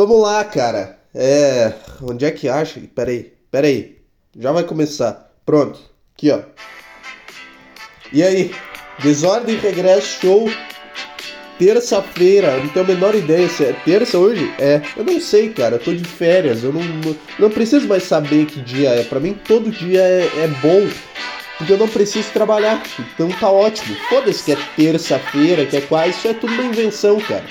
[0.00, 0.96] Vamos lá, cara.
[1.14, 1.74] É.
[2.00, 2.80] Onde é que acha?
[2.94, 3.98] Peraí, peraí.
[4.34, 5.30] Já vai começar.
[5.44, 5.78] Pronto.
[6.14, 6.40] Aqui, ó.
[8.10, 8.50] E aí?
[9.02, 10.50] Desordem Regresso Show.
[11.58, 12.56] Terça-feira.
[12.56, 14.50] Não tenho a menor ideia se é terça hoje?
[14.58, 14.80] É.
[14.96, 15.74] Eu não sei, cara.
[15.74, 16.64] Eu tô de férias.
[16.64, 19.04] Eu não, não, não preciso mais saber que dia é.
[19.04, 20.88] Pra mim, todo dia é, é bom.
[21.58, 22.82] Porque eu não preciso trabalhar.
[22.98, 23.94] Então tá ótimo.
[24.08, 26.12] Foda-se que é terça-feira, que é quase.
[26.12, 27.44] Isso é tudo uma invenção, cara.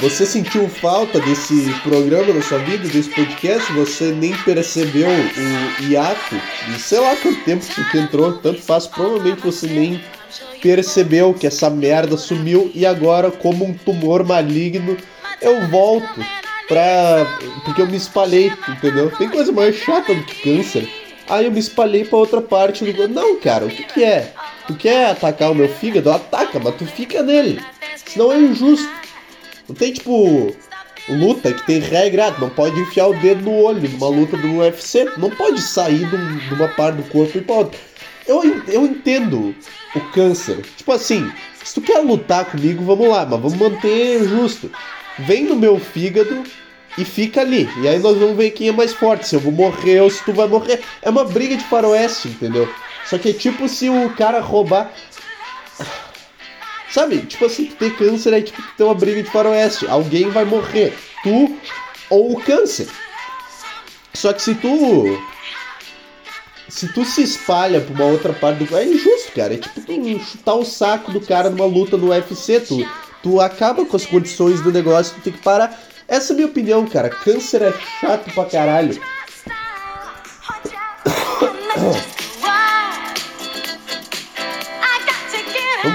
[0.00, 3.72] Você sentiu falta desse programa na sua vida, desse podcast?
[3.72, 6.36] Você nem percebeu o hiato?
[6.68, 10.00] E sei lá quanto tempo que entrou, tanto faz, provavelmente você nem
[10.62, 14.96] percebeu que essa merda sumiu e agora, como um tumor maligno,
[15.42, 16.24] eu volto
[16.68, 17.26] pra.
[17.64, 19.10] porque eu me espalhei, entendeu?
[19.10, 20.88] Tem coisa mais chata do que câncer.
[21.28, 23.08] Aí eu me espalhei pra outra parte do.
[23.08, 24.32] Não, cara, o que, que é?
[24.68, 26.12] Tu quer atacar o meu fígado?
[26.12, 27.60] Ataca, mas tu fica nele.
[28.06, 28.97] Senão é injusto.
[29.68, 30.54] Não tem tipo
[31.08, 35.10] luta que tem regra, não pode enfiar o dedo no olho numa luta do UFC,
[35.16, 37.78] não pode sair de uma parte do corpo e outra.
[38.26, 39.54] Eu, eu entendo
[39.94, 40.62] o câncer.
[40.76, 41.30] Tipo assim,
[41.64, 44.70] se tu quer lutar comigo, vamos lá, mas vamos manter justo.
[45.20, 46.44] Vem no meu fígado
[46.96, 47.68] e fica ali.
[47.82, 50.22] E aí nós vamos ver quem é mais forte, se eu vou morrer ou se
[50.24, 50.80] tu vai morrer.
[51.00, 52.68] É uma briga de faroeste, entendeu?
[53.06, 54.92] Só que é tipo se o cara roubar.
[56.90, 57.18] Sabe?
[57.22, 59.86] Tipo assim, tu tem câncer, é tipo ter uma briga de faroeste.
[59.86, 60.96] Alguém vai morrer.
[61.22, 61.56] Tu
[62.10, 62.88] ou o câncer.
[64.14, 65.22] Só que se tu.
[66.68, 68.76] Se tu se espalha pra uma outra parte do.
[68.76, 69.54] É injusto, cara.
[69.54, 72.60] É tipo tu chutar o saco do cara numa luta no UFC.
[72.60, 72.88] Tu,
[73.22, 75.78] tu acaba com as condições do negócio, tu tem que parar.
[76.06, 77.10] Essa é a minha opinião, cara.
[77.10, 78.98] Câncer é chato pra caralho.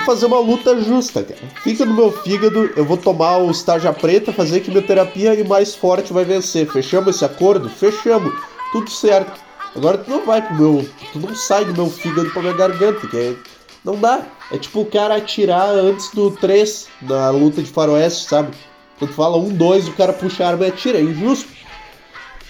[0.05, 1.39] fazer uma luta justa, cara.
[1.63, 6.13] Fica no meu fígado, eu vou tomar o estágio preta, fazer quimioterapia e mais forte
[6.13, 6.69] vai vencer.
[6.71, 7.69] Fechamos esse acordo?
[7.69, 8.33] Fechamos.
[8.71, 9.39] Tudo certo.
[9.75, 10.85] Agora tu não vai pro meu.
[11.11, 13.35] Tu não sai do meu fígado pra minha garganta, que é.
[13.83, 14.21] Não dá.
[14.51, 18.55] É tipo o cara atirar antes do 3 na luta de faroeste, sabe?
[18.99, 20.99] Quando fala 1, 2, o cara puxa a arma e atira.
[20.99, 21.49] É injusto.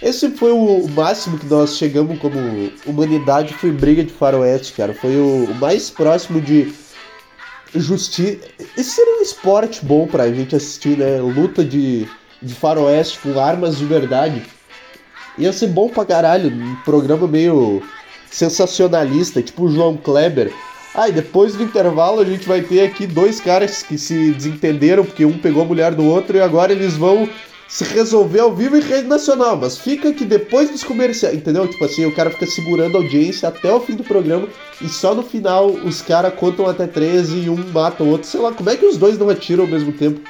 [0.01, 2.37] Esse foi o máximo que nós chegamos como
[2.85, 4.93] humanidade, foi briga de faroeste, cara.
[4.93, 6.73] Foi o mais próximo de
[7.75, 8.39] justiça.
[8.77, 11.19] Esse seria um esporte bom pra gente assistir, né?
[11.19, 12.07] Luta de,
[12.41, 14.43] de faroeste com armas de verdade.
[15.37, 16.49] Ia ser bom pra caralho.
[16.49, 17.81] Um programa meio
[18.29, 20.51] sensacionalista, tipo o João Kleber.
[20.95, 25.03] Ah, e depois do intervalo a gente vai ter aqui dois caras que se desentenderam
[25.03, 27.27] porque um pegou a mulher do outro e agora eles vão
[27.67, 31.67] se resolver ao vivo em rede nacional, mas fica que depois dos comerciais, entendeu?
[31.67, 34.47] Tipo assim, o cara fica segurando a audiência até o fim do programa
[34.81, 38.27] e só no final os caras contam até 13 e um mata o outro.
[38.27, 40.21] Sei lá, como é que os dois não atiram ao mesmo tempo?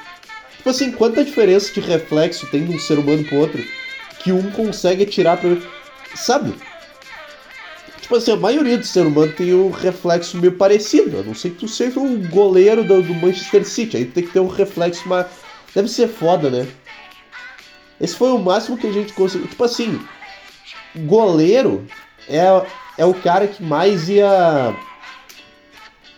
[0.57, 3.61] Tipo assim, quanta diferença de reflexo tem de um ser humano pro outro
[4.19, 5.57] que um consegue atirar pra.
[6.15, 6.53] Sabe?
[8.01, 11.19] Tipo assim, a maioria do ser humano tem um reflexo meio parecido.
[11.19, 13.97] A não ser que tu seja um goleiro do, do Manchester City.
[13.97, 15.27] Aí tem que ter um reflexo mais.
[15.75, 16.67] Deve ser foda, né?
[18.03, 19.47] Esse foi o máximo que a gente conseguiu.
[19.47, 19.97] Tipo assim,
[21.05, 21.87] goleiro
[22.27, 22.43] é,
[22.97, 24.75] é o cara que mais ia.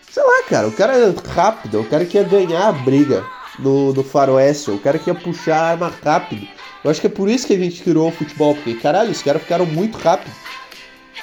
[0.10, 3.24] Sei lá, cara, o cara é rápido, é o cara que ia ganhar a briga
[3.60, 6.48] no, no faroeste, o cara que ia puxar a arma rápido.
[6.84, 9.22] Eu acho que é por isso que a gente criou o futebol, porque caralho, os
[9.22, 10.34] caras ficaram muito rápidos.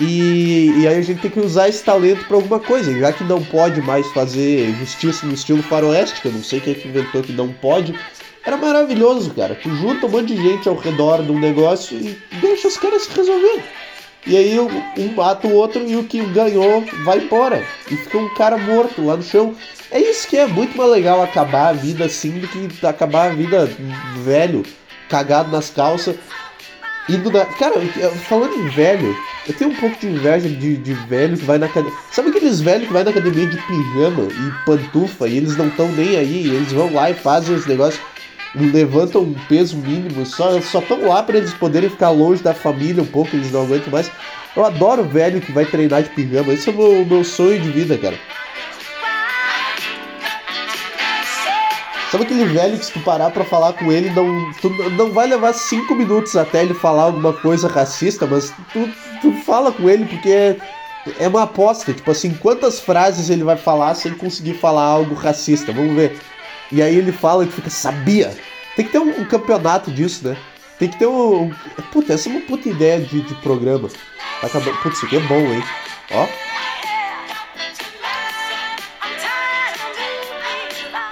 [0.00, 3.24] E, e aí a gente tem que usar esse talento para alguma coisa, já que
[3.24, 6.88] não pode mais fazer justiça no estilo faroeste, que eu não sei quem é que
[6.88, 7.94] inventou que não pode,
[8.44, 9.54] era maravilhoso, cara.
[9.54, 13.02] Tu junta um monte de gente ao redor de um negócio e deixa os caras
[13.02, 13.62] se resolver.
[14.26, 17.64] E aí um mata o outro e o que ganhou vai embora.
[17.90, 19.54] E fica um cara morto lá no chão.
[19.90, 23.34] É isso que é muito mais legal acabar a vida assim do que acabar a
[23.34, 23.68] vida
[24.18, 24.64] velho,
[25.08, 26.16] cagado nas calças.
[27.08, 27.44] Indo na.
[27.44, 27.80] Cara,
[28.28, 29.16] falando em velho,
[29.46, 31.96] eu tenho um pouco de inveja de, de velho que vai na academia.
[32.12, 35.88] Sabe aqueles velhos que vai na academia de pijama e pantufa e eles não estão
[35.88, 38.00] nem aí, eles vão lá e fazem os negócios
[38.54, 43.06] levantam um peso mínimo, só estão lá para eles poderem ficar longe da família um
[43.06, 44.10] pouco, eles não aguentam mais.
[44.54, 47.70] Eu adoro velho que vai treinar de pijama, esse é o meu, meu sonho de
[47.70, 48.18] vida, cara.
[52.10, 54.68] Sabe aquele velho que se tu parar pra falar com ele, não, tu,
[54.98, 58.86] não vai levar cinco minutos até ele falar alguma coisa racista, mas tu,
[59.22, 60.56] tu fala com ele porque é,
[61.18, 61.90] é uma aposta.
[61.90, 65.72] Tipo assim, quantas frases ele vai falar sem conseguir falar algo racista?
[65.72, 66.18] Vamos ver.
[66.72, 68.34] E aí ele fala e fica, sabia?
[68.74, 70.36] Tem que ter um, um, campeonato disso, né?
[70.78, 71.44] Tem que ter um.
[71.44, 71.52] um
[71.92, 73.90] puta, essa é uma puta ideia de, de programa.
[74.40, 74.78] Tá acabando.
[74.78, 75.62] Putz, isso aqui é bom, hein?
[76.12, 76.26] Ó.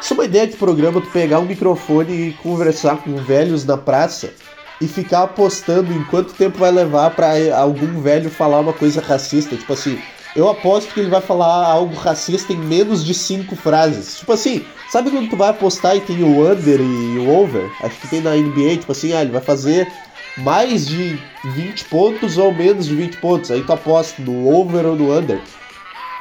[0.01, 3.77] Isso é uma ideia de programa tu pegar um microfone e conversar com velhos na
[3.77, 4.33] praça
[4.81, 9.55] e ficar apostando em quanto tempo vai levar para algum velho falar uma coisa racista.
[9.55, 10.01] Tipo assim,
[10.35, 14.19] eu aposto que ele vai falar algo racista em menos de cinco frases.
[14.19, 17.71] Tipo assim, sabe quando tu vai apostar e tem o under e o over?
[17.83, 19.91] Acho que tem na NBA, tipo assim, ah, ele vai fazer
[20.39, 23.51] mais de 20 pontos ou menos de 20 pontos.
[23.51, 25.41] Aí tu aposta no over ou no under.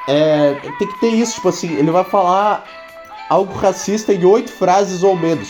[0.08, 2.66] É, tem que ter isso, tipo assim, ele vai falar
[3.30, 5.50] algo racista em oito frases ou menos.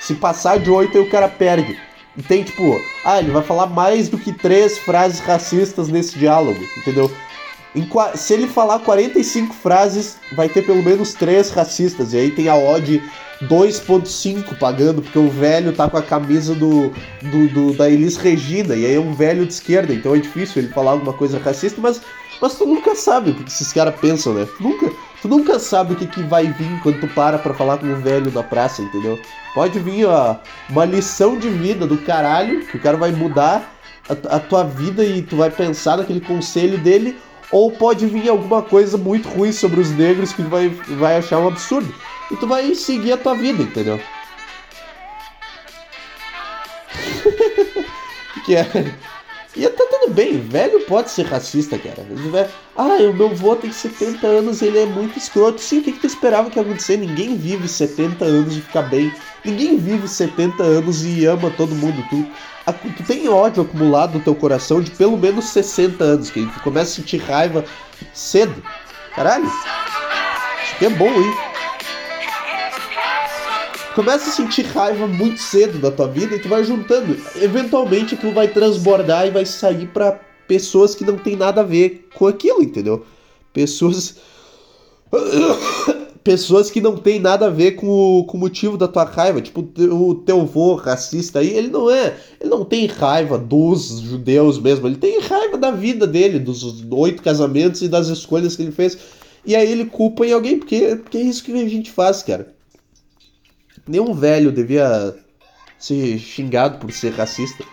[0.00, 1.78] Se passar de oito, aí o cara perde.
[2.16, 6.60] E tem tipo, ah, ele vai falar mais do que três frases racistas nesse diálogo,
[6.78, 7.10] entendeu?
[7.78, 12.12] Em, se ele falar 45 frases, vai ter pelo menos três racistas.
[12.12, 13.00] E aí tem a odd
[13.42, 16.92] 2.5 pagando, porque o velho tá com a camisa do,
[17.22, 20.60] do, do, da Elis Regina, e aí é um velho de esquerda, então é difícil
[20.60, 22.00] ele falar alguma coisa racista, mas,
[22.42, 24.44] mas tu nunca sabe o que esses caras pensam, né?
[24.56, 24.92] Tu nunca,
[25.22, 28.00] tu nunca sabe o que, que vai vir quando tu para pra falar com um
[28.00, 29.16] velho da praça, entendeu?
[29.54, 30.36] Pode vir ó,
[30.68, 33.72] uma lição de vida do caralho, que o cara vai mudar
[34.08, 37.16] a, a tua vida e tu vai pensar naquele conselho dele,
[37.50, 41.38] ou pode vir alguma coisa muito ruim sobre os negros que tu vai, vai achar
[41.38, 41.94] um absurdo
[42.30, 43.98] e tu vai seguir a tua vida, entendeu?
[48.44, 48.94] que é.
[49.56, 52.06] E tá tudo bem, velho pode ser racista, cara.
[52.76, 55.60] Ah, o meu avô tem 70 anos, ele é muito escroto.
[55.60, 56.98] Sim, o que, que tu esperava que ia acontecer?
[56.98, 59.12] Ninguém vive 70 anos e fica bem.
[59.44, 62.04] Ninguém vive 70 anos e ama todo mundo.
[62.10, 62.26] Tu,
[62.92, 66.92] tu tem ódio acumulado no teu coração de pelo menos 60 anos, que tu começa
[66.92, 67.64] a sentir raiva
[68.12, 68.62] cedo.
[69.14, 71.34] Caralho, isso aqui é bom, hein?
[73.98, 77.16] Começa a sentir raiva muito cedo da tua vida e tu vai juntando.
[77.42, 80.12] Eventualmente aquilo vai transbordar e vai sair para
[80.46, 83.04] pessoas que não tem nada a ver com aquilo, entendeu?
[83.52, 84.14] Pessoas.
[86.22, 89.40] pessoas que não tem nada a ver com o, com o motivo da tua raiva.
[89.40, 92.16] Tipo, o teu avô racista aí, ele não é.
[92.40, 94.86] Ele não tem raiva dos judeus mesmo.
[94.86, 98.96] Ele tem raiva da vida dele, dos oito casamentos e das escolhas que ele fez.
[99.44, 102.56] E aí ele culpa em alguém, porque, porque é isso que a gente faz, cara.
[103.88, 105.16] Nenhum velho devia
[105.78, 107.64] ser xingado por ser racista.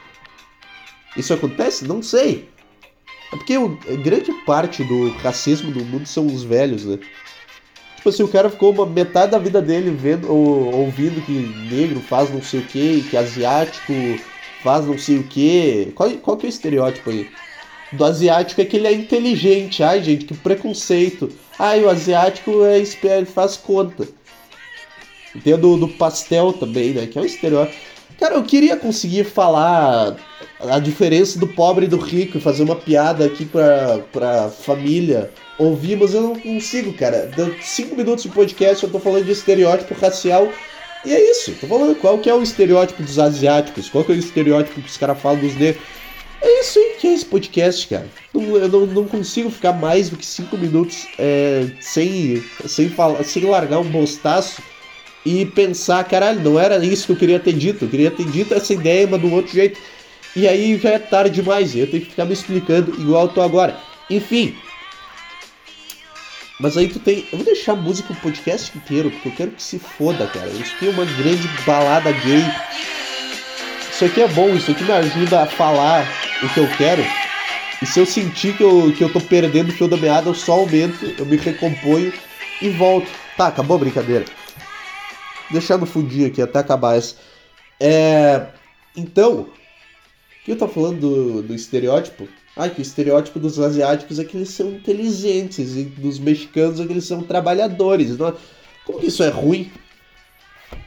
[1.18, 1.86] Isso acontece?
[1.86, 2.50] Não sei.
[3.34, 7.00] É porque o, grande parte do racismo do mundo são os velhos, né?
[7.98, 12.00] Tipo assim, o cara ficou uma metade da vida dele vendo ou ouvindo que negro
[12.00, 13.94] faz não sei o que, que asiático
[14.64, 15.92] faz não sei o que.
[15.96, 17.30] Qual, qual que é o estereótipo aí?
[17.92, 19.84] Do asiático é que ele é inteligente.
[19.84, 21.30] Ai, gente, que preconceito.
[21.58, 24.08] Ai, o asiático é ele faz conta.
[25.44, 27.08] Tem a do, do pastel também, né?
[27.08, 27.78] Que é um estereótipo.
[28.20, 30.16] Cara, eu queria conseguir falar
[30.60, 35.30] a diferença do pobre e do rico e fazer uma piada aqui pra, pra família
[35.60, 37.30] ouvir, mas eu não consigo, cara.
[37.36, 40.48] Deu cinco minutos de podcast, eu tô falando de estereótipo racial.
[41.06, 44.16] E é isso, tô falando qual que é o estereótipo dos asiáticos, qual que é
[44.16, 45.84] o estereótipo que os caras falam dos negros.
[46.42, 48.08] É isso aí que é esse podcast, cara.
[48.34, 53.44] eu não, não consigo ficar mais do que cinco minutos é, sem, sem, falar, sem
[53.46, 54.62] largar um bostaço
[55.26, 58.54] e pensar, caralho, não era isso que eu queria ter dito, eu queria ter dito
[58.54, 59.80] essa ideia, mas de um outro jeito.
[60.36, 63.42] E aí já é tarde demais, eu tenho que ficar me explicando igual eu tô
[63.42, 63.76] agora.
[64.10, 64.56] Enfim.
[66.60, 67.26] Mas aí tu tem.
[67.32, 70.48] Eu vou deixar a música o podcast inteiro, porque eu quero que se foda, cara.
[70.50, 72.46] Isso aqui é uma grande balada gay.
[73.92, 76.08] Isso aqui é bom, isso aqui me ajuda a falar
[76.44, 77.04] o que eu quero.
[77.82, 80.36] E se eu sentir que eu, que eu tô perdendo o fio da meada, eu
[80.36, 82.14] só aumento, eu me recomponho
[82.62, 83.10] e volto.
[83.36, 84.26] Tá, acabou a brincadeira
[85.52, 87.16] deixando fundir aqui até acabar essa.
[87.80, 88.48] É,
[88.96, 89.50] então,
[90.46, 92.28] que eu tô falando do, do estereótipo?
[92.56, 96.86] Ah, que o estereótipo dos asiáticos é que eles são inteligentes e dos mexicanos é
[96.86, 98.12] que eles são trabalhadores.
[98.12, 98.34] É?
[98.86, 99.72] Como que isso é ruim?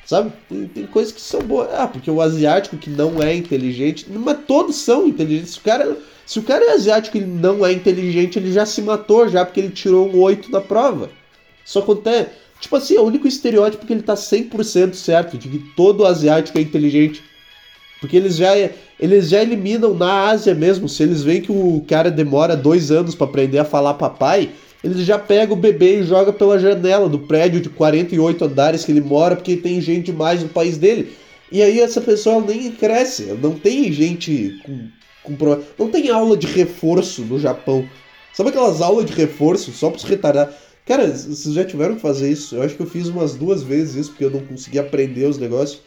[0.07, 0.33] Sabe?
[0.49, 1.69] Tem, tem coisas que são boas.
[1.75, 5.51] Ah, porque o asiático que não é inteligente, mas todos são inteligentes.
[5.51, 8.81] Se o cara, se o cara é asiático e não é inteligente, ele já se
[8.81, 11.11] matou já porque ele tirou um 8 na prova.
[11.67, 12.31] Isso acontece.
[12.61, 16.59] Tipo assim, é o único estereótipo que ele tá 100% certo, de que todo asiático
[16.59, 17.23] é inteligente.
[18.01, 18.53] Porque eles já,
[18.99, 23.15] eles já eliminam na Ásia mesmo, se eles veem que o cara demora dois anos
[23.15, 24.51] para aprender a falar papai,
[24.83, 28.93] eles já pegam o bebê e joga pela janela do prédio de 48 andares que
[28.93, 31.13] ele mora, porque tem gente demais no país dele.
[31.51, 34.89] E aí essa pessoa nem cresce, não tem gente com,
[35.25, 35.65] com problema.
[35.79, 37.89] Não tem aula de reforço no Japão.
[38.33, 40.55] Sabe aquelas aulas de reforço só para os retardados?
[40.89, 42.57] Cara, vocês já tiveram que fazer isso?
[42.57, 45.37] Eu acho que eu fiz umas duas vezes isso, porque eu não consegui aprender os
[45.37, 45.83] negócios.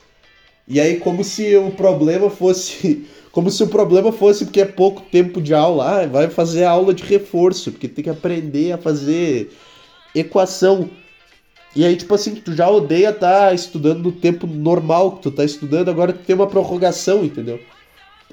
[0.67, 3.05] E aí, como se o problema fosse.
[3.31, 6.01] Como se o problema fosse porque é pouco tempo de aula.
[6.01, 9.51] Ah, vai fazer aula de reforço, porque tem que aprender a fazer
[10.13, 10.89] equação.
[11.73, 15.45] E aí, tipo assim, tu já odeia tá estudando no tempo normal que tu tá
[15.45, 17.57] estudando, agora tu tem uma prorrogação, entendeu?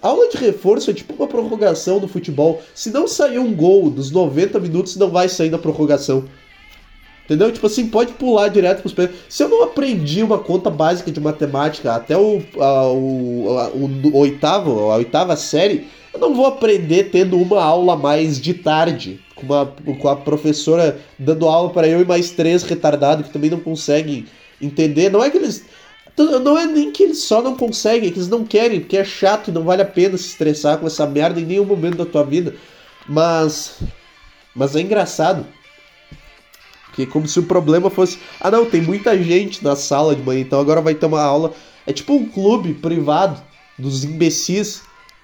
[0.02, 2.60] aula de reforço é tipo uma prorrogação no futebol.
[2.74, 6.24] Se não sair um gol dos 90 minutos, não vai sair na prorrogação.
[7.28, 7.52] Entendeu?
[7.52, 9.20] Tipo assim, pode pular direto pros pênaltis.
[9.28, 14.16] Se eu não aprendi uma conta básica de matemática até o, a, o, a, o,
[14.16, 19.20] oitavo, a oitava série, eu não vou aprender tendo uma aula mais de tarde.
[19.34, 23.50] Com, uma, com a professora dando aula para eu e mais três retardados que também
[23.50, 24.24] não conseguem
[24.58, 25.10] entender.
[25.10, 25.66] Não é que eles.
[26.16, 29.04] Não é nem que eles só não conseguem, é que eles não querem, porque é
[29.04, 32.06] chato e não vale a pena se estressar com essa merda em nenhum momento da
[32.06, 32.54] tua vida.
[33.06, 33.80] Mas.
[34.56, 35.46] Mas é engraçado.
[36.98, 38.18] Que é como se o problema fosse.
[38.40, 41.54] Ah não, tem muita gente na sala de manhã, então agora vai ter uma aula.
[41.86, 43.40] É tipo um clube privado
[43.78, 44.82] dos imbecis.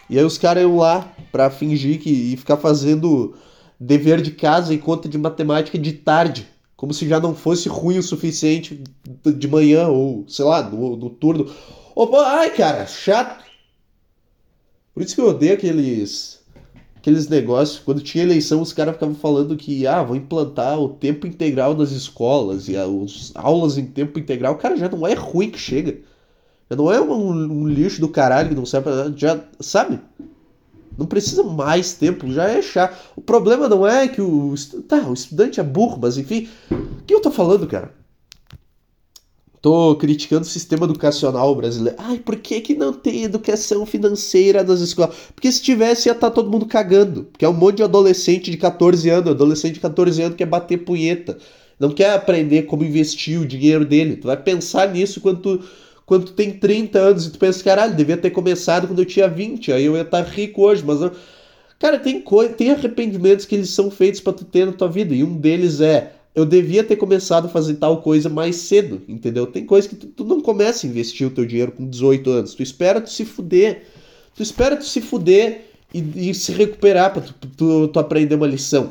[0.08, 2.08] E aí os caras iam lá pra fingir que.
[2.08, 3.34] e ficar fazendo
[3.80, 6.46] dever de casa e conta de matemática de tarde.
[6.76, 8.80] Como se já não fosse ruim o suficiente
[9.36, 11.52] de manhã, ou sei lá, no, no turno.
[11.92, 13.44] Opa, ai, cara, chato.
[14.94, 16.40] Por isso que eu odeio aqueles.
[17.04, 17.80] Aqueles negócios.
[17.80, 21.90] Quando tinha eleição, os caras ficavam falando que, ah, vão implantar o tempo integral nas
[21.90, 24.56] escolas e as aulas em tempo integral.
[24.56, 25.98] Cara, já não é ruim que chega.
[26.70, 29.14] Já não é um, um lixo do caralho que não serve pra nada.
[29.18, 30.00] Já, sabe?
[30.96, 32.96] Não precisa mais tempo, já é chato.
[33.14, 34.54] O problema não é que o.
[34.88, 36.48] Tá, o estudante é burro, mas enfim.
[36.70, 37.92] O que eu tô falando, cara?
[39.64, 41.96] Tô criticando o sistema educacional brasileiro.
[41.98, 45.16] Ai, por que, que não tem educação financeira nas escolas?
[45.34, 47.24] Porque se tivesse, ia estar tá todo mundo cagando.
[47.24, 49.30] Porque é um monte de adolescente de 14 anos.
[49.30, 51.38] Adolescente de 14 anos quer bater punheta.
[51.80, 54.16] Não quer aprender como investir o dinheiro dele.
[54.16, 55.64] Tu vai pensar nisso quando tu
[56.04, 59.26] quando tu tem 30 anos e tu pensa, caralho, devia ter começado quando eu tinha
[59.26, 61.10] 20, aí eu ia estar rico hoje, mas não.
[61.78, 62.22] Cara, tem
[62.58, 65.80] tem arrependimentos que eles são feitos para tu ter na tua vida, e um deles
[65.80, 69.46] é eu devia ter começado a fazer tal coisa mais cedo, entendeu?
[69.46, 72.54] Tem coisa que tu, tu, não começa a investir o teu dinheiro com 18 anos,
[72.54, 73.84] tu espera tu se fuder,
[74.34, 78.46] tu espera tu se fuder e, e se recuperar pra tu, tu, tu aprender uma
[78.46, 78.90] lição.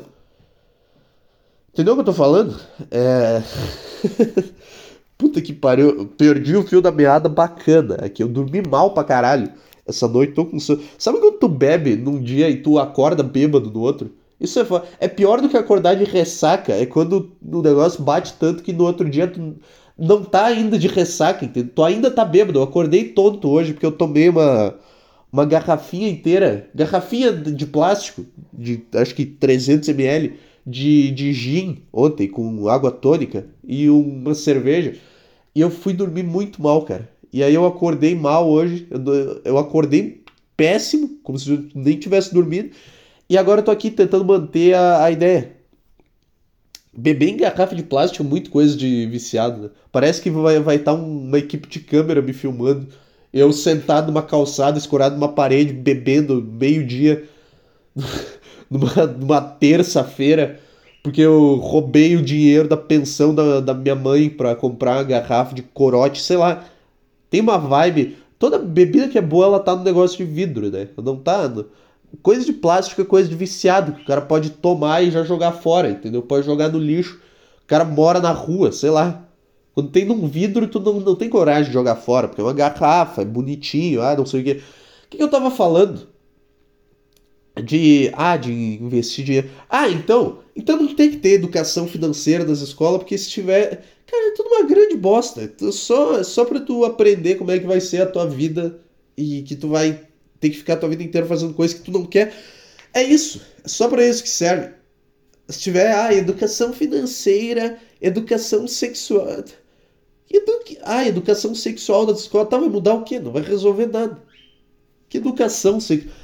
[1.72, 2.58] Entendeu o que eu tô falando?
[2.90, 3.42] É.
[5.18, 8.22] Puta que pariu, perdi o fio da meada bacana aqui.
[8.22, 9.52] Eu dormi mal pra caralho
[9.86, 10.82] essa noite, tô com sono.
[10.96, 14.10] Sabe quando tu bebe num dia e tu acorda bêbado no outro?
[14.40, 14.64] Isso é,
[15.00, 16.72] é pior do que acordar de ressaca.
[16.72, 19.56] É quando o negócio bate tanto que no outro dia tu
[19.96, 21.72] não tá ainda de ressaca, entendeu?
[21.74, 22.58] Tu ainda tá bêbado.
[22.58, 24.74] Eu acordei tonto hoje porque eu tomei uma,
[25.32, 30.32] uma garrafinha inteira, garrafinha de plástico, de acho que 300ml
[30.66, 34.96] de, de gin ontem com água tônica e uma cerveja.
[35.54, 37.08] E eu fui dormir muito mal, cara.
[37.32, 38.86] E aí eu acordei mal hoje.
[38.90, 40.22] Eu, eu acordei
[40.56, 42.70] péssimo, como se eu nem tivesse dormido.
[43.28, 45.56] E agora eu tô aqui tentando manter a, a ideia.
[46.96, 49.70] Beber em garrafa de plástico é muito coisa de viciado, né?
[49.90, 52.88] Parece que vai estar vai tá uma equipe de câmera me filmando.
[53.32, 57.24] Eu sentado numa calçada, escorado numa parede, bebendo meio-dia.
[58.70, 60.60] numa, numa terça-feira,
[61.02, 65.54] porque eu roubei o dinheiro da pensão da, da minha mãe para comprar uma garrafa
[65.54, 66.64] de corote, sei lá.
[67.30, 68.16] Tem uma vibe.
[68.38, 70.88] Toda bebida que é boa, ela tá no negócio de vidro, né?
[71.02, 71.48] Não tá.
[71.48, 71.66] No...
[72.22, 75.52] Coisa de plástico é coisa de viciado, que o cara pode tomar e já jogar
[75.52, 76.22] fora, entendeu?
[76.22, 77.20] Pode jogar no lixo.
[77.62, 79.26] O cara mora na rua, sei lá.
[79.74, 82.52] Quando tem num vidro, tu não, não tem coragem de jogar fora, porque é uma
[82.52, 84.60] garrafa, é bonitinho, ah, não sei o quê.
[85.06, 86.14] O que, eu tava falando?
[87.62, 89.50] de ah, de investir dinheiro.
[89.68, 94.28] Ah, então, então não tem que ter educação financeira nas escolas, porque se tiver, cara,
[94.28, 95.52] é tudo uma grande bosta.
[95.70, 98.80] Só só para tu aprender como é que vai ser a tua vida
[99.16, 100.00] e que tu vai
[100.40, 102.34] ter que ficar a tua vida inteira fazendo coisas que tu não quer.
[102.92, 103.40] É isso.
[103.64, 104.72] É só para isso que serve.
[105.48, 109.44] Se tiver ah, educação financeira, educação sexual,
[110.30, 110.52] Edu...
[110.82, 113.20] ah, educação sexual das escolas, tá, vai mudar o quê?
[113.20, 114.22] Não vai resolver nada.
[115.08, 116.14] Que educação sexual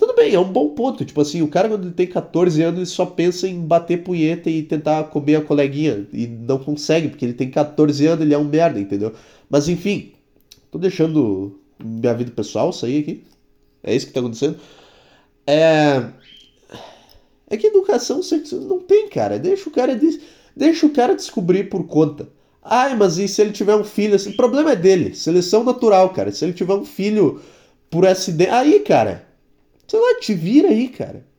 [0.00, 1.04] tudo bem, é um bom ponto.
[1.04, 4.48] Tipo assim, o cara quando ele tem 14 anos ele só pensa em bater punheta
[4.48, 6.08] e tentar comer a coleguinha.
[6.10, 9.12] E não consegue, porque ele tem 14 anos, ele é um merda, entendeu?
[9.50, 10.12] Mas enfim,
[10.70, 13.22] tô deixando minha vida pessoal sair aqui.
[13.82, 14.58] É isso que tá acontecendo.
[15.46, 16.10] É.
[17.48, 19.38] É que educação sexual não tem, cara.
[19.38, 19.98] Deixa o cara,
[20.54, 22.28] deixa o cara descobrir por conta.
[22.62, 24.14] Ai, mas e se ele tiver um filho?
[24.14, 25.14] Assim, o problema é dele.
[25.14, 26.30] Seleção natural, cara.
[26.30, 27.40] Se ele tiver um filho
[27.90, 28.50] por acidente.
[28.50, 29.30] Aí, cara
[29.90, 31.26] Sei lá, te vira aí, cara.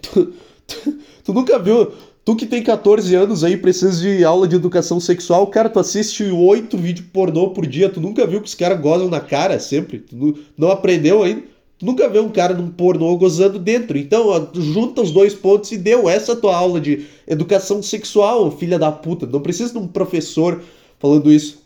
[0.00, 0.32] Tu,
[0.66, 1.92] tu, tu, nunca viu.
[2.24, 6.22] Tu que tem 14 anos aí, precisa de aula de educação sexual, cara, tu assiste
[6.24, 10.00] oito vídeos pornô por dia, tu nunca viu que os caras gozam na cara sempre?
[10.00, 11.42] Tu não, não aprendeu ainda?
[11.78, 13.96] Tu nunca vê um cara num pornô gozando dentro.
[13.96, 18.78] Então, ó, junta os dois pontos e deu essa tua aula de educação sexual, filha
[18.78, 19.26] da puta.
[19.26, 20.62] Não precisa de um professor
[20.98, 21.58] falando isso.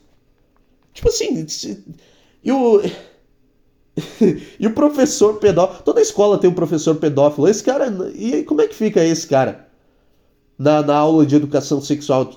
[0.92, 1.44] Tipo assim,
[2.44, 2.80] e o.
[4.60, 5.82] e o professor pedófilo.
[5.82, 7.48] Toda escola tem um professor pedófilo.
[7.48, 7.92] Esse cara.
[8.14, 9.68] E como é que fica esse cara?
[10.58, 12.30] Na, na aula de educação sexual.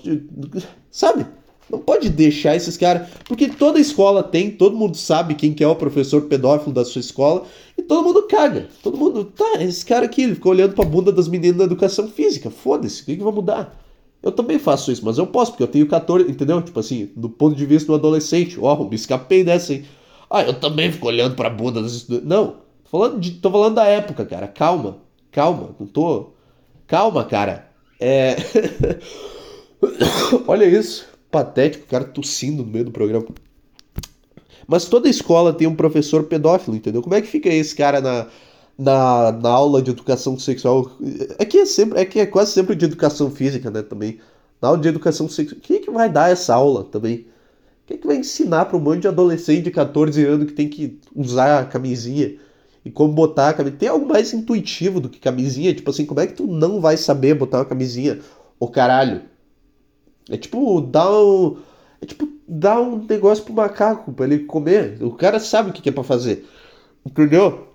[0.89, 1.25] Sabe?
[1.69, 3.09] Não pode deixar esses caras.
[3.25, 7.01] Porque toda escola tem, todo mundo sabe quem que é o professor pedófilo da sua
[7.01, 7.43] escola.
[7.77, 8.69] E todo mundo caga.
[8.81, 9.25] Todo mundo.
[9.25, 12.49] Tá, esse cara aqui, ele ficou olhando pra bunda das meninas da educação física.
[12.49, 13.77] Foda-se, o que, que vai mudar?
[14.23, 16.61] Eu também faço isso, mas eu posso, porque eu tenho 14, entendeu?
[16.61, 18.57] Tipo assim, do ponto de vista do adolescente.
[18.59, 19.85] Ó, me escapei dessa, hein?
[20.29, 22.27] Ah, eu também fico olhando pra bunda dos estudantes.
[22.27, 24.47] Não, tô falando, de, tô falando da época, cara.
[24.47, 24.97] Calma,
[25.31, 26.31] calma, não tô.
[26.87, 27.66] Calma, cara.
[27.99, 28.35] É.
[30.47, 33.27] Olha isso, patético, o cara tossindo no meio do programa.
[34.67, 37.01] Mas toda escola tem um professor pedófilo, entendeu?
[37.01, 38.27] Como é que fica esse cara na,
[38.77, 40.91] na, na aula de educação sexual?
[41.39, 43.81] É que é, sempre, é que é quase sempre de educação física, né?
[43.81, 44.19] Também.
[44.61, 45.61] Na aula de educação sexual.
[45.61, 47.25] Quem é que vai dar essa aula também?
[47.85, 50.67] Quem é que vai ensinar para um monte de adolescente de 14 anos que tem
[50.67, 52.35] que usar a camisinha?
[52.87, 53.79] E como botar a camisinha?
[53.79, 55.73] Tem algo mais intuitivo do que camisinha?
[55.73, 58.21] Tipo assim, como é que tu não vai saber botar uma camisinha?
[58.57, 59.23] Ô caralho.
[60.29, 61.57] É tipo dar um.
[62.01, 65.03] É tipo dar um negócio pro macaco pra ele comer.
[65.03, 66.47] O cara sabe o que é pra fazer.
[67.05, 67.67] Entendeu?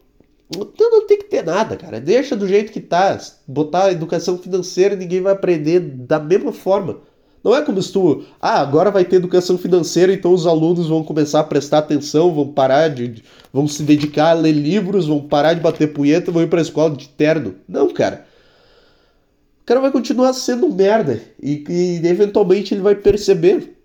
[0.51, 2.01] Então não tem que ter nada, cara.
[2.01, 3.19] Deixa do jeito que tá.
[3.47, 7.01] Botar educação financeira ninguém vai aprender da mesma forma.
[7.43, 11.03] Não é como se tu, ah, agora vai ter educação financeira, então os alunos vão
[11.03, 13.23] começar a prestar atenção, vão parar de.
[13.53, 16.95] vão se dedicar a ler livros, vão parar de bater punheta, vão ir pra escola
[16.95, 17.57] de terno.
[17.69, 18.27] Não, cara.
[19.63, 21.21] O cara vai continuar sendo merda.
[21.43, 23.77] E, e eventualmente ele vai perceber,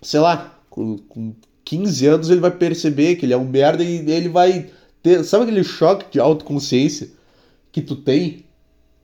[0.00, 4.08] sei lá, com, com 15 anos ele vai perceber que ele é um merda e
[4.10, 4.70] ele vai
[5.02, 5.24] ter.
[5.24, 7.10] Sabe aquele choque de autoconsciência
[7.72, 8.44] que tu tem?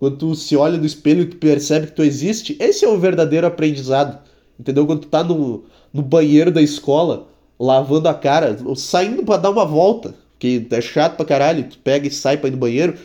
[0.04, 2.98] Quando tu se olha no espelho e tu percebe que tu existe, esse é o
[2.98, 4.18] verdadeiro aprendizado.
[4.60, 4.84] Entendeu?
[4.84, 7.26] Quando tu tá no, no banheiro da escola,
[7.58, 12.06] lavando a cara, saindo para dar uma volta, que é chato pra caralho, tu pega
[12.06, 12.98] e sai pra ir no banheiro,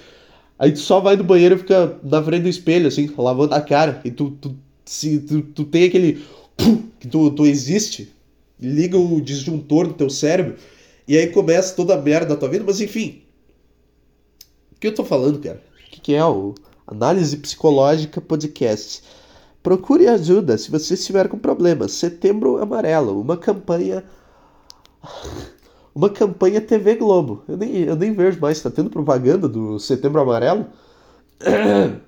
[0.59, 3.61] aí tu só vai no banheiro e fica na frente do espelho, assim, lavando a
[3.61, 6.21] cara, e tu, tu, se, tu, tu tem aquele
[6.99, 8.11] que tu, tu existe,
[8.59, 10.57] liga o disjuntor do teu cérebro,
[11.07, 13.21] e aí começa toda a merda da tua vida, mas enfim.
[14.75, 15.63] O que eu tô falando, cara?
[15.87, 16.53] O que, que é o
[16.91, 19.03] Análise Psicológica Podcast.
[19.61, 21.91] Procure ajuda se você estiver com problemas.
[21.91, 24.03] Setembro Amarelo, uma campanha.
[25.93, 27.43] Uma campanha TV Globo.
[27.47, 30.65] Eu nem, eu nem vejo mais, tá tendo propaganda do Setembro Amarelo?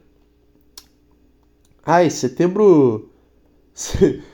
[1.85, 3.07] Ai, setembro.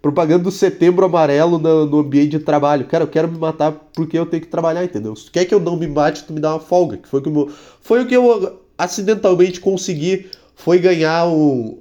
[0.00, 2.86] propaganda do Setembro Amarelo no, no, ambiente de trabalho.
[2.86, 5.14] Cara, eu quero me matar porque eu tenho que trabalhar, entendeu?
[5.14, 6.96] Se tu quer que eu não me mate, tu me dá uma folga.
[6.96, 11.78] Que foi, que eu, foi o que eu acidentalmente consegui, foi ganhar o,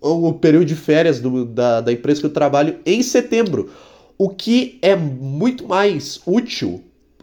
[0.00, 3.70] o período de férias do, da, da empresa que eu trabalho em setembro.
[4.18, 6.82] O que é muito mais útil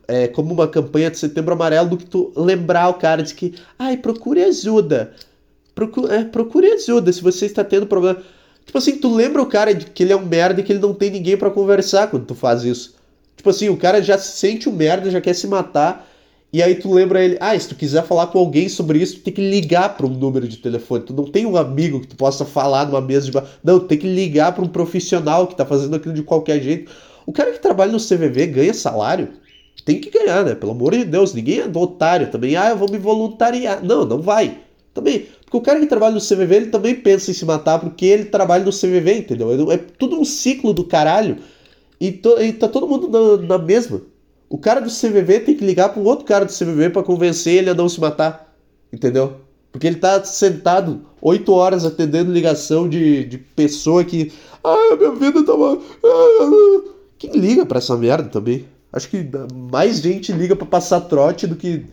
[0.09, 3.53] é, como uma campanha de setembro amarelo do que tu lembrar o cara de que,
[3.77, 5.13] ai, procure ajuda.
[5.75, 8.19] Procure, é, procure ajuda se você está tendo problema.
[8.65, 10.79] Tipo assim, tu lembra o cara de que ele é um merda e que ele
[10.79, 12.95] não tem ninguém para conversar quando tu faz isso.
[13.37, 16.07] Tipo assim, o cara já se sente um merda, já quer se matar.
[16.51, 19.21] E aí tu lembra ele, ah, se tu quiser falar com alguém sobre isso, tu
[19.21, 21.03] tem que ligar para um número de telefone.
[21.03, 23.97] Tu não tem um amigo que tu possa falar numa mesa de Não, tu tem
[23.97, 26.91] que ligar para um profissional que tá fazendo aquilo de qualquer jeito.
[27.25, 29.29] O cara que trabalha no CVV ganha salário?
[29.85, 30.55] Tem que ganhar, né?
[30.55, 32.55] Pelo amor de Deus, ninguém é otário também.
[32.55, 33.83] Ah, eu vou me voluntariar.
[33.83, 34.57] Não, não vai.
[34.93, 38.05] Também, porque o cara que trabalha no CVV, ele também pensa em se matar porque
[38.05, 39.71] ele trabalha no CVV, entendeu?
[39.71, 41.37] É tudo um ciclo do caralho
[41.99, 44.01] e, to, e tá todo mundo na, na, mesma.
[44.49, 47.53] O cara do CVV tem que ligar para um outro cara do CVV para convencer
[47.53, 48.51] ele a não se matar,
[48.91, 49.35] entendeu?
[49.71, 54.31] Porque ele tá sentado oito horas atendendo ligação de, de pessoa que.
[54.63, 55.43] Ah, minha vida.
[55.43, 55.53] Tá
[57.19, 58.65] Quem liga para essa merda também?
[58.91, 61.85] Acho que mais gente liga para passar trote do que.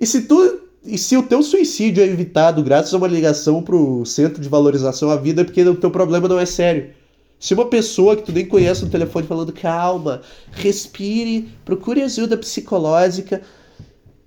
[0.00, 4.04] E se tu e se o teu suicídio é evitado graças a uma ligação pro
[4.06, 6.90] centro de valorização à vida, é porque o teu problema não é sério.
[7.38, 10.22] Se uma pessoa que tu nem conhece no telefone falando calma,
[10.52, 13.42] respire, procure ajuda psicológica,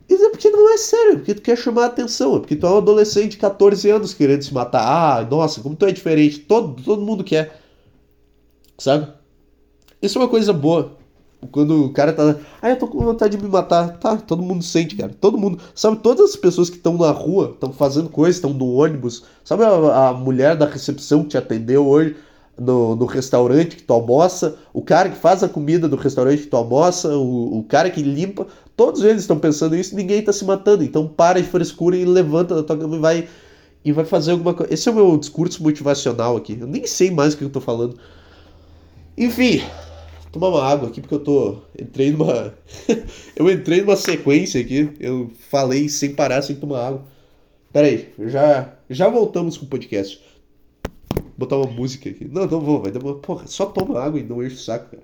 [0.08, 2.66] isso é porque não é sério, porque tu quer chamar a atenção, é porque tu
[2.66, 4.82] é um adolescente de 14 anos querendo se matar.
[4.82, 7.60] Ah, nossa, como tu é diferente, todo, todo mundo quer.
[8.78, 9.08] Sabe?
[10.02, 10.98] Isso é uma coisa boa.
[11.52, 12.36] Quando o cara tá.
[12.62, 13.98] Ah, eu tô com vontade de me matar.
[13.98, 15.14] Tá, todo mundo sente, cara.
[15.22, 15.60] Todo mundo.
[15.74, 19.24] Sabe, todas as pessoas que estão na rua, estão fazendo coisas, estão no ônibus.
[19.44, 22.16] Sabe a, a, mulher da recepção que te atendeu hoje?
[22.60, 26.48] No, no restaurante que tu almoça, o cara que faz a comida do restaurante que
[26.48, 30.44] tu almoça, o, o cara que limpa, todos eles estão pensando isso, ninguém está se
[30.46, 30.84] matando.
[30.84, 33.28] Então para de frescura e levanta da tua cama e vai
[33.84, 34.74] e vai fazer alguma coisa.
[34.74, 36.58] Esse é o meu discurso motivacional aqui.
[36.60, 37.98] Eu nem sei mais o que eu tô falando.
[39.18, 39.62] Enfim,
[40.32, 41.58] tomar uma água aqui porque eu tô.
[41.80, 42.54] Entrei numa.
[43.36, 44.92] eu entrei numa sequência aqui.
[45.00, 47.04] Eu falei sem parar, sem tomar água.
[47.72, 50.22] Pera aí, já, já voltamos com o podcast.
[51.40, 52.28] Botar uma música aqui.
[52.28, 53.20] Não, não vou, vai demorar.
[53.20, 55.04] Porra, só toma água e não enche o saco, cara.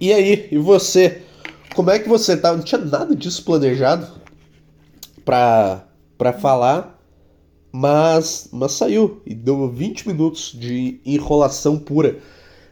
[0.00, 1.22] E aí, e você?
[1.74, 2.52] Como é que você tá?
[2.52, 4.08] Não tinha nada disso planejado
[5.24, 5.86] pra,
[6.18, 7.00] pra falar,
[7.70, 9.22] mas, mas saiu.
[9.24, 12.18] E deu 20 minutos de enrolação pura.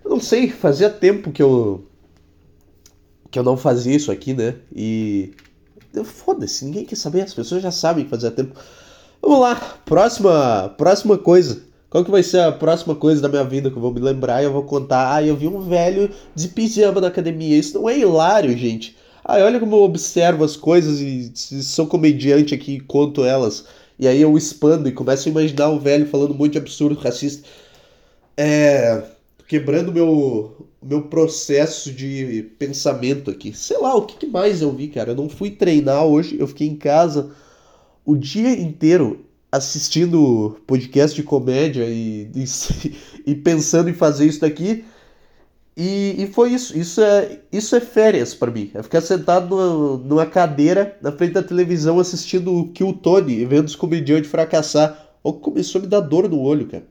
[0.04, 1.87] Eu não sei, fazia tempo que eu.
[3.30, 4.54] Que eu não fazia isso aqui, né?
[4.74, 5.32] E.
[6.04, 8.58] Foda-se, ninguém quer saber, as pessoas já sabem que fazia tempo.
[9.20, 11.62] Vamos lá, próxima, próxima coisa.
[11.90, 14.42] Qual que vai ser a próxima coisa da minha vida que eu vou me lembrar
[14.42, 15.14] e eu vou contar?
[15.14, 17.56] Ah, eu vi um velho de pijama na academia.
[17.56, 18.96] Isso não é hilário, gente.
[19.24, 23.64] Ah, olha como eu observo as coisas e sou comediante aqui e conto elas.
[23.98, 27.00] E aí eu expando e começo a imaginar o velho falando um monte de absurdo
[27.00, 27.48] racista.
[28.36, 29.02] É.
[29.48, 33.52] Quebrando meu meu processo de pensamento aqui.
[33.52, 35.10] Sei lá, o que mais eu vi, cara?
[35.10, 37.32] Eu não fui treinar hoje, eu fiquei em casa
[38.04, 42.44] o dia inteiro assistindo podcast de comédia e, e,
[43.26, 44.84] e, pensando em fazer isso daqui.
[45.76, 46.76] E, e foi isso.
[46.76, 48.70] Isso é, isso é férias para mim.
[48.74, 53.44] É ficar sentado numa, numa, cadeira na frente da televisão assistindo o Kill Tony e
[53.44, 55.06] vendo os comediantes fracassar.
[55.22, 56.86] Ou começou a me dar dor no olho, cara.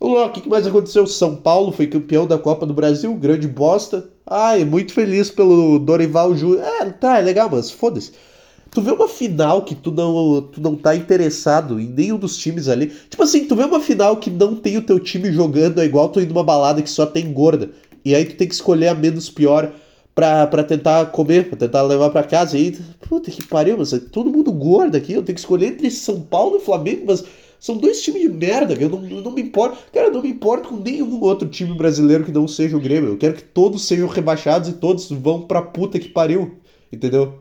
[0.00, 1.06] Vamos o que mais aconteceu?
[1.08, 4.08] São Paulo foi campeão da Copa do Brasil, grande bosta.
[4.24, 6.62] Ai, muito feliz pelo Dorival Júnior.
[6.62, 8.12] É, tá, é legal, mas foda-se.
[8.70, 12.68] Tu vê uma final que tu não, tu não tá interessado em nenhum dos times
[12.68, 12.92] ali.
[13.08, 16.08] Tipo assim, tu vê uma final que não tem o teu time jogando, é igual
[16.10, 17.70] tu ir numa balada que só tem gorda.
[18.04, 19.72] E aí tu tem que escolher a menos pior
[20.14, 22.56] pra, pra tentar comer, pra tentar levar pra casa.
[22.56, 25.12] E aí, puta que pariu, mas é todo mundo gordo aqui.
[25.14, 27.24] Eu tenho que escolher entre São Paulo e Flamengo, mas
[27.60, 29.78] são dois times de merda, eu não, eu não me importo.
[29.92, 33.10] Cara, eu não me importo com nenhum outro time brasileiro que não seja o Grêmio.
[33.10, 36.58] Eu quero que todos sejam rebaixados e todos vão pra puta que pariu.
[36.92, 37.40] Entendeu?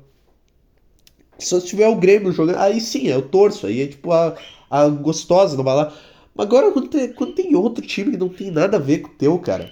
[1.38, 3.67] Se tiver o Grêmio jogando, aí sim, eu torço.
[3.67, 4.36] Aí é tipo a,
[4.71, 5.93] a gostosa não vai lá.
[6.34, 9.10] Mas agora quando tem, quando tem outro time que não tem nada a ver com
[9.10, 9.71] o teu, cara.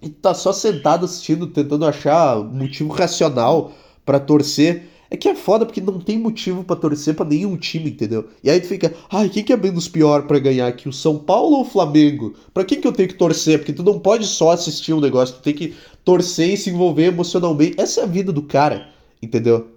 [0.00, 3.72] E tá só sentado assistindo, tentando achar motivo racional
[4.06, 4.84] para torcer.
[5.10, 8.28] É que é foda porque não tem motivo para torcer para nenhum time, entendeu?
[8.44, 11.18] E aí tu fica, ai, quem que é menos pior para ganhar aqui, o São
[11.18, 12.34] Paulo ou o Flamengo?
[12.52, 13.58] Para quem que eu tenho que torcer?
[13.58, 17.04] Porque tu não pode só assistir um negócio, tu tem que torcer e se envolver
[17.04, 17.80] emocionalmente.
[17.80, 18.88] Essa é a vida do cara,
[19.22, 19.68] entendeu?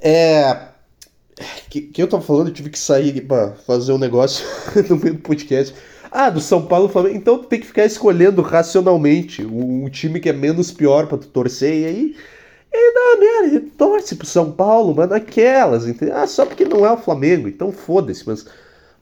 [0.00, 0.68] É.
[1.70, 4.44] Que, que eu tava falando, eu tive que sair pra fazer um negócio
[4.88, 5.74] no meio do podcast.
[6.10, 7.16] Ah, do São Paulo Flamengo.
[7.16, 11.18] Então tu tem que ficar escolhendo racionalmente o, o time que é menos pior pra
[11.18, 11.82] tu torcer.
[11.82, 12.16] E aí.
[12.78, 16.16] E dá merda, ele torce pro São Paulo, mas naquelas, entendeu?
[16.16, 18.46] Ah, só porque não é o Flamengo, então foda-se, mas.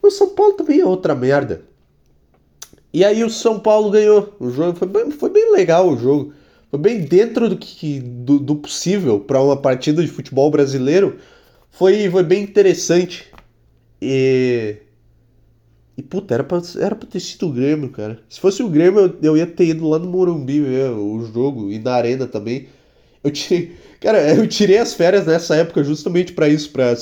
[0.00, 1.62] O São Paulo também é outra merda.
[2.92, 4.36] E aí o São Paulo ganhou.
[4.38, 6.32] O jogo foi bem, foi bem legal o jogo.
[6.70, 11.18] Foi bem dentro do, que, do, do possível para uma partida de futebol brasileiro.
[11.70, 13.26] Foi, foi bem interessante.
[14.00, 14.76] E.
[15.96, 18.20] E puta, era pra, era pra ter sido o Grêmio, cara.
[18.28, 21.70] Se fosse o Grêmio, eu, eu ia ter ido lá no Morumbi ver o jogo
[21.70, 22.68] e na Arena também.
[23.24, 23.74] Eu tirei.
[24.00, 26.94] Cara, eu tirei as férias nessa época justamente para isso, para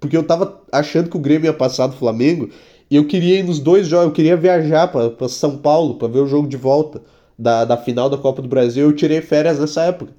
[0.00, 2.50] porque eu tava achando que o Grêmio ia passar do Flamengo
[2.90, 6.18] e eu queria ir nos dois jogos, eu queria viajar para São Paulo para ver
[6.18, 7.00] o jogo de volta
[7.38, 10.12] da, da final da Copa do Brasil, eu tirei férias nessa época.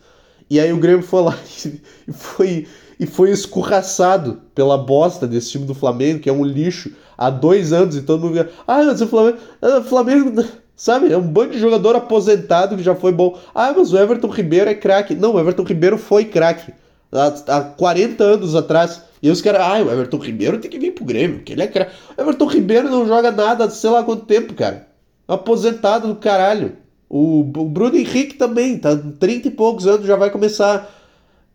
[0.50, 1.38] E aí o Grêmio foi lá
[2.08, 2.68] e foi,
[3.00, 7.74] e foi escorraçado pela bosta desse time do Flamengo, que é um lixo, há dois
[7.74, 10.44] anos, e todo mundo ah, mas o Flamengo, ah, o Flamengo,
[10.82, 13.38] sabe, é um bando de jogador aposentado que já foi bom.
[13.54, 15.14] Ah, mas o Everton Ribeiro é craque.
[15.14, 16.74] Não, o Everton Ribeiro foi craque.
[17.12, 19.00] Há, há 40 anos atrás.
[19.22, 21.68] E os caras, ah, o Everton Ribeiro tem que vir pro Grêmio, que ele é
[21.68, 21.92] craque.
[22.18, 24.88] O Everton Ribeiro não joga nada, sei lá quanto tempo, cara.
[25.28, 26.76] Aposentado do caralho.
[27.08, 30.90] O, o Bruno Henrique também, tá 30 e poucos anos, já vai começar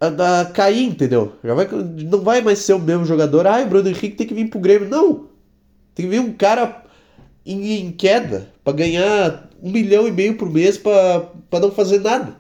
[0.01, 1.33] a, a, cair, entendeu?
[1.43, 3.45] Já vai, não vai mais ser o mesmo jogador.
[3.49, 4.89] Ah, o Bruno Henrique tem que vir pro Grêmio.
[4.89, 5.27] Não!
[5.97, 6.86] Tem que vir um cara
[7.47, 12.37] em, em queda para ganhar um milhão e meio por mês para não fazer nada.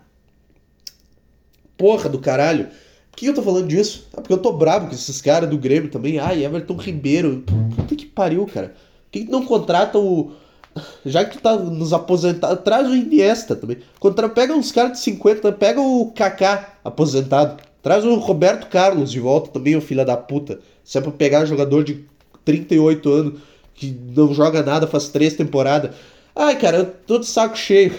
[1.79, 2.69] Porra do caralho.
[3.11, 4.09] Por que eu tô falando disso?
[4.12, 6.19] Ah, porque eu tô bravo com esses caras do Grêmio também.
[6.19, 7.45] Ai, Everton Ribeiro.
[7.77, 8.75] Puta que pariu, cara.
[9.11, 10.33] Por que não contrata o
[11.05, 13.79] já que tu tá nos aposentado, traz o Iniesta também.
[13.99, 17.62] Contra, pega uns caras de 50, pega o Kaká aposentado.
[17.83, 20.59] Traz o Roberto Carlos de volta também, o filho da puta.
[20.83, 22.05] Se é pra pegar jogador de
[22.45, 23.40] 38 anos
[23.77, 25.95] que não joga nada faz três temporadas.
[26.35, 27.95] Ai, cara, eu tô de saco cheio.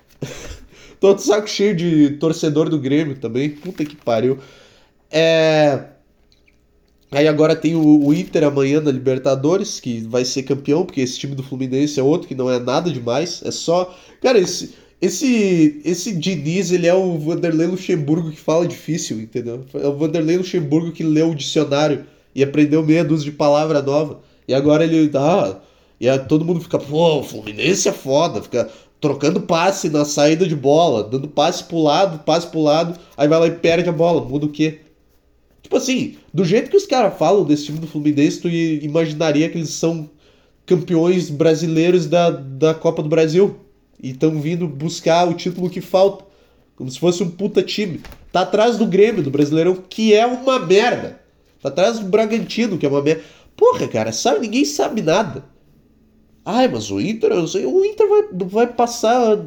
[1.00, 3.50] tô de saco cheio de torcedor do Grêmio também.
[3.50, 4.38] Puta que pariu.
[5.10, 5.84] É.
[7.10, 11.34] Aí agora tem o, Inter amanhã na Libertadores, que vai ser campeão, porque esse time
[11.34, 13.42] do Fluminense é outro que não é nada demais.
[13.44, 13.96] É só.
[14.20, 14.84] Cara, esse.
[15.02, 19.66] Esse, esse Diniz, ele é o Vanderlei Luxemburgo que fala difícil, entendeu?
[19.74, 24.22] É o Vanderlei Luxemburgo que leu o dicionário e aprendeu meia dúzia de palavra nova.
[24.46, 25.10] E agora ele.
[25.14, 25.56] Ah,
[26.00, 28.68] e aí todo mundo fica, pô, o Fluminense é foda, fica
[29.00, 33.38] trocando passe na saída de bola, dando passe pro lado, passe pro lado, aí vai
[33.38, 34.24] lá e perde a bola.
[34.24, 34.80] Muda o quê?
[35.62, 39.58] Tipo assim, do jeito que os caras falam desse time do Fluminense, tu imaginaria que
[39.58, 40.10] eles são
[40.66, 43.56] campeões brasileiros da, da Copa do Brasil.
[44.02, 46.24] E estão vindo buscar o título que falta.
[46.76, 48.00] Como se fosse um puta time.
[48.32, 51.20] Tá atrás do Grêmio, do Brasileirão, que é uma merda.
[51.62, 53.22] Tá atrás do Bragantino, que é uma merda.
[53.56, 54.40] Porra, cara, sabe?
[54.40, 55.44] Ninguém sabe nada.
[56.44, 59.38] Ai, mas o Inter, o Inter vai, vai passar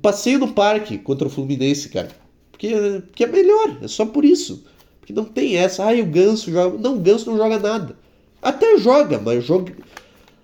[0.00, 2.08] passeio no parque contra o Fluminense, cara.
[2.50, 4.64] Porque, porque é melhor, é só por isso.
[5.04, 6.78] Que não tem essa, ai, o Ganso joga.
[6.78, 7.96] Não, o Ganso não joga nada.
[8.40, 9.74] Até joga, mas joga.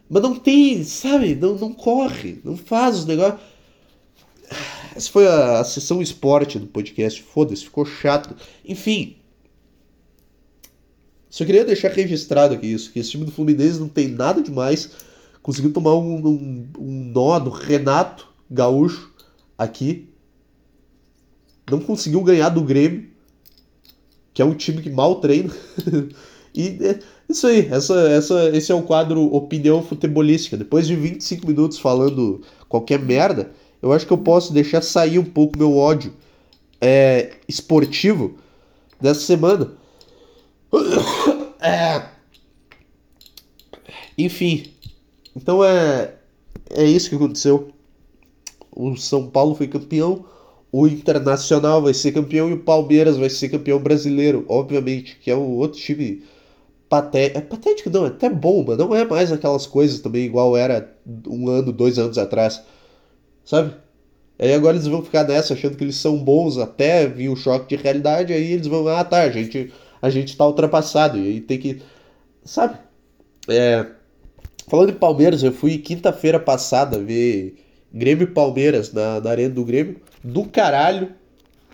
[0.08, 1.34] Mas não tem, sabe?
[1.34, 3.40] Não, não corre, não faz os negócios.
[4.94, 7.22] Essa foi a, a sessão esporte do podcast.
[7.22, 8.34] Foda-se, ficou chato.
[8.64, 9.16] Enfim.
[11.36, 14.90] Só queria deixar registrado aqui isso: que esse time do Fluminense não tem nada demais.
[15.42, 19.12] Conseguiu tomar um, um, um nó do Renato Gaúcho
[19.58, 20.08] aqui.
[21.70, 23.14] Não conseguiu ganhar do Grêmio
[24.32, 25.52] que é um time que mal treina.
[26.54, 30.56] e é isso aí, essa, essa, esse é o quadro Opinião Futebolística.
[30.56, 33.50] Depois de 25 minutos falando qualquer merda,
[33.82, 36.14] eu acho que eu posso deixar sair um pouco meu ódio
[36.80, 38.36] é, esportivo
[38.98, 39.72] dessa semana.
[41.58, 42.10] É...
[44.16, 44.70] Enfim,
[45.34, 46.14] então é,
[46.70, 47.72] é isso que aconteceu.
[48.70, 50.24] O São Paulo foi campeão
[50.78, 55.34] o Internacional vai ser campeão e o Palmeiras vai ser campeão brasileiro, obviamente, que é
[55.34, 56.22] um outro time
[56.86, 57.38] patético.
[57.38, 60.94] É patético, não, é até bom, mas não é mais aquelas coisas também igual era
[61.26, 62.62] um ano, dois anos atrás.
[63.42, 63.74] Sabe?
[64.38, 67.74] Aí agora eles vão ficar nessa achando que eles são bons até vir o choque
[67.74, 71.82] de realidade, aí eles vão, ah tá, gente, a gente tá ultrapassado, e tem que.
[72.44, 72.78] Sabe?
[73.48, 73.86] É,
[74.68, 77.56] falando em Palmeiras, eu fui quinta-feira passada ver
[77.92, 81.10] Grêmio e Palmeiras na, na Arena do Grêmio do caralho.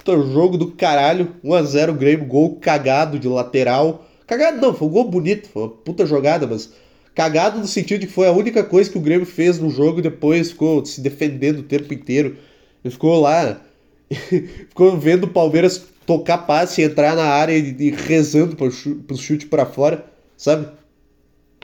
[0.07, 1.37] Jogo do caralho.
[1.45, 4.07] 1x0 Grêmio, gol cagado de lateral.
[4.27, 6.73] Cagado não, foi um gol bonito, foi uma puta jogada, mas
[7.15, 9.99] cagado no sentido de que foi a única coisa que o Grêmio fez no jogo
[9.99, 12.37] e depois ficou se defendendo o tempo inteiro.
[12.85, 13.61] Ele ficou lá,
[14.11, 19.47] ficou vendo o Palmeiras tocar passe, entrar na área e, e rezando pro, pro chute
[19.47, 20.05] para fora,
[20.37, 20.69] sabe?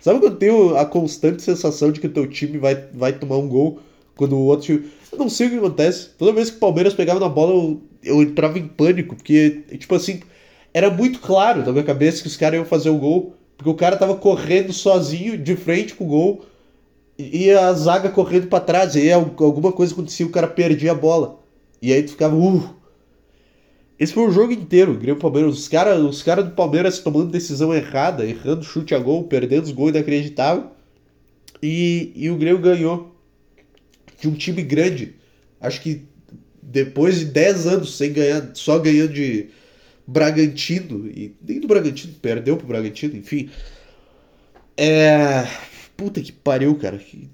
[0.01, 3.48] Sabe quando tem a constante sensação de que o teu time vai, vai tomar um
[3.48, 3.81] gol
[4.16, 6.11] quando o outro eu não sei o que acontece.
[6.18, 9.94] Toda vez que o Palmeiras pegava na bola, eu, eu entrava em pânico, porque, tipo
[9.94, 10.20] assim,
[10.72, 13.74] era muito claro na minha cabeça que os caras iam fazer o gol, porque o
[13.74, 16.44] cara tava correndo sozinho, de frente com o gol,
[17.18, 20.94] e a zaga correndo para trás, e aí alguma coisa acontecia, o cara perdia a
[20.94, 21.40] bola.
[21.81, 22.78] E aí tu ficava, uh.
[23.99, 25.59] Esse foi o jogo inteiro, o Grêmio Palmeiras.
[25.59, 29.73] Os caras os cara do Palmeiras tomando decisão errada, errando chute a gol, perdendo os
[29.73, 30.67] gols inacreditáveis.
[31.61, 33.17] E, e o Grêmio ganhou
[34.21, 35.17] de um time grande.
[35.61, 36.03] Acho que
[36.63, 39.49] depois de 10 anos sem ganhar, só ganhando de
[40.07, 43.51] Bragantino, e nem do Bragantino, perdeu pro Bragantino, enfim.
[44.77, 45.45] É.
[45.97, 46.99] Puta que pariu, cara.
[46.99, 47.29] Que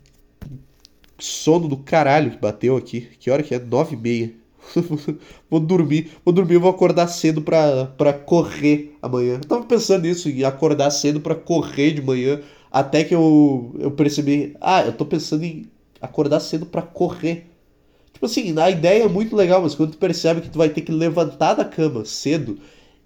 [1.18, 3.02] sono do caralho que bateu aqui.
[3.18, 3.58] Que hora que é?
[3.58, 4.43] 9 e meia.
[5.50, 9.34] vou dormir, vou dormir, vou acordar cedo pra, pra correr amanhã.
[9.34, 13.90] Eu tava pensando nisso, em acordar cedo pra correr de manhã, até que eu, eu
[13.90, 15.66] percebi, ah, eu tô pensando em
[16.00, 17.46] acordar cedo para correr.
[18.12, 20.82] Tipo assim, a ideia é muito legal, mas quando tu percebe que tu vai ter
[20.82, 22.58] que levantar da cama cedo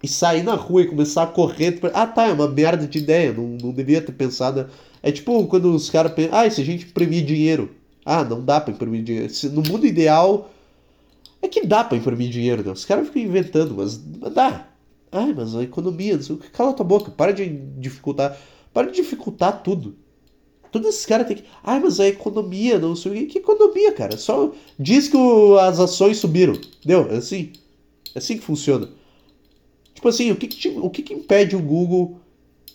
[0.02, 1.90] e sair na rua e começar a correr, tu...
[1.92, 4.68] ah tá, é uma merda de ideia, não, não devia ter pensado.
[5.02, 7.70] É tipo quando os caras pensam, ah, e se a gente imprimir dinheiro?
[8.04, 9.32] Ah, não dá pra imprimir dinheiro.
[9.52, 10.50] No mundo ideal,
[11.40, 12.72] é que dá pra imprimir dinheiro, né?
[12.72, 14.68] Os caras ficam inventando, mas, dá.
[15.10, 16.50] Ai, mas a economia, não sei o que.
[16.50, 17.46] Cala tua boca, para de
[17.78, 18.36] dificultar.
[18.72, 19.96] Para de dificultar tudo.
[20.70, 21.44] Todos esses caras têm que.
[21.62, 23.26] Ai, mas a economia, não sei o que.
[23.26, 24.16] Que economia, cara?
[24.16, 26.58] Só diz que o, as ações subiram.
[26.84, 27.10] Deu?
[27.10, 27.52] É assim.
[28.14, 28.88] É assim que funciona.
[29.94, 32.20] Tipo assim, o que, que, o que, que impede o Google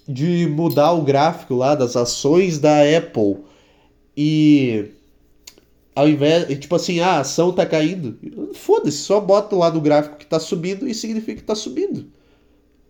[0.07, 3.37] de mudar o gráfico lá das ações da Apple
[4.15, 4.91] e
[5.95, 8.17] ao invés, tipo assim, ah, a ação tá caindo,
[8.53, 12.11] foda-se, só bota lá no gráfico que tá subindo e significa que tá subindo.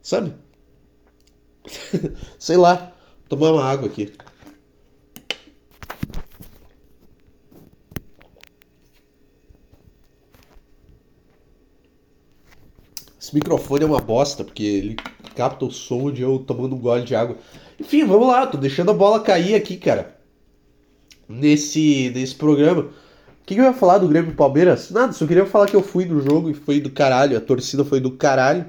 [0.02, 0.34] Sabe?
[2.40, 2.94] Sei lá,
[3.28, 4.12] tomar uma água aqui.
[13.20, 14.96] Esse microfone é uma bosta, porque ele
[15.36, 17.38] capta o som de eu tomando um gole de água.
[17.80, 20.23] Enfim, vamos lá, tô deixando a bola cair aqui, cara.
[21.28, 22.82] Nesse, nesse programa.
[22.82, 24.90] O que, que eu ia falar do Grêmio Palmeiras?
[24.90, 27.38] Nada, só queria falar que eu fui no jogo e foi do caralho.
[27.38, 28.66] A torcida foi do caralho.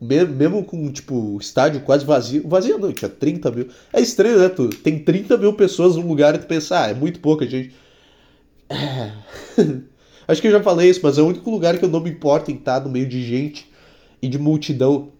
[0.00, 2.46] Mesmo, com, tipo, o estádio quase vazio.
[2.46, 3.68] Vazio não, tinha 30 mil.
[3.92, 4.48] É estranho, né?
[4.48, 7.74] Tu tem 30 mil pessoas num lugar e tu pensa, ah, é muito pouca gente.
[8.68, 9.12] É...
[10.28, 12.10] Acho que eu já falei isso, mas é o único lugar que eu não me
[12.10, 13.70] importo em estar no meio de gente
[14.22, 15.12] e de multidão.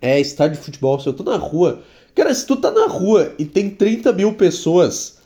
[0.00, 0.98] É estádio de futebol.
[1.00, 1.82] Se eu tô na rua.
[2.14, 5.17] Cara, se tu tá na rua e tem 30 mil pessoas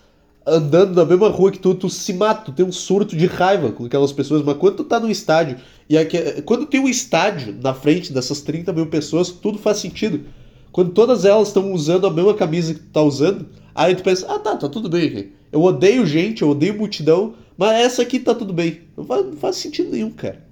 [0.46, 3.70] andando na mesma rua que tu, tu se mata, tu tem um surto de raiva
[3.72, 4.42] com aquelas pessoas.
[4.42, 5.56] Mas quando tu tá no estádio
[5.88, 10.20] e aqui, quando tem um estádio na frente dessas 30 mil pessoas, tudo faz sentido.
[10.70, 14.26] Quando todas elas estão usando a mesma camisa que tu tá usando, aí tu pensa,
[14.28, 15.32] ah tá, tá tudo bem aqui.
[15.50, 18.80] Eu odeio gente, eu odeio multidão, mas essa aqui tá tudo bem.
[18.96, 20.42] Não faz, não faz sentido nenhum, cara.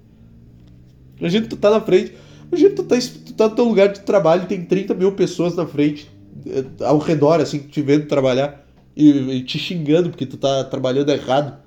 [1.19, 2.13] Imagina tu tá na frente.
[2.47, 5.55] Imagina tu tá, tu tá no teu lugar de trabalho e tem 30 mil pessoas
[5.55, 6.09] na frente,
[6.45, 8.60] eh, ao redor, assim, te vendo trabalhar
[8.95, 11.61] e, e te xingando porque tu tá trabalhando errado.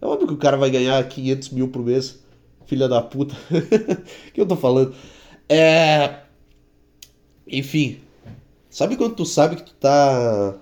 [0.00, 2.22] É óbvio que o cara vai ganhar 500 mil por mês.
[2.66, 3.34] Filha da puta.
[4.32, 4.94] Que eu tô falando?
[5.48, 6.20] É.
[7.46, 7.98] Enfim.
[8.70, 10.58] Sabe quando tu sabe que tu tá.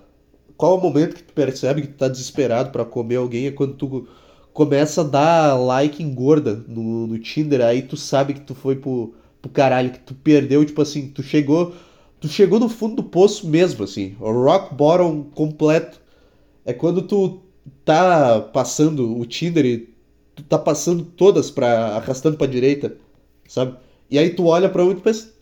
[0.55, 3.47] Qual é o momento que tu percebe que tu tá desesperado para comer alguém?
[3.47, 4.07] É quando tu
[4.53, 8.75] começa a dar like em gorda no, no Tinder, aí tu sabe que tu foi
[8.75, 11.75] pro, pro caralho, que tu perdeu, tipo assim, tu chegou.
[12.19, 14.15] Tu chegou no fundo do poço mesmo, assim.
[14.19, 16.01] O rock bottom completo.
[16.65, 17.39] É quando tu
[17.85, 19.89] tá passando o Tinder e
[20.35, 22.97] tu tá passando todas para arrastando pra direita,
[23.47, 23.77] sabe?
[24.09, 25.33] E aí tu olha pra um e tu pensa,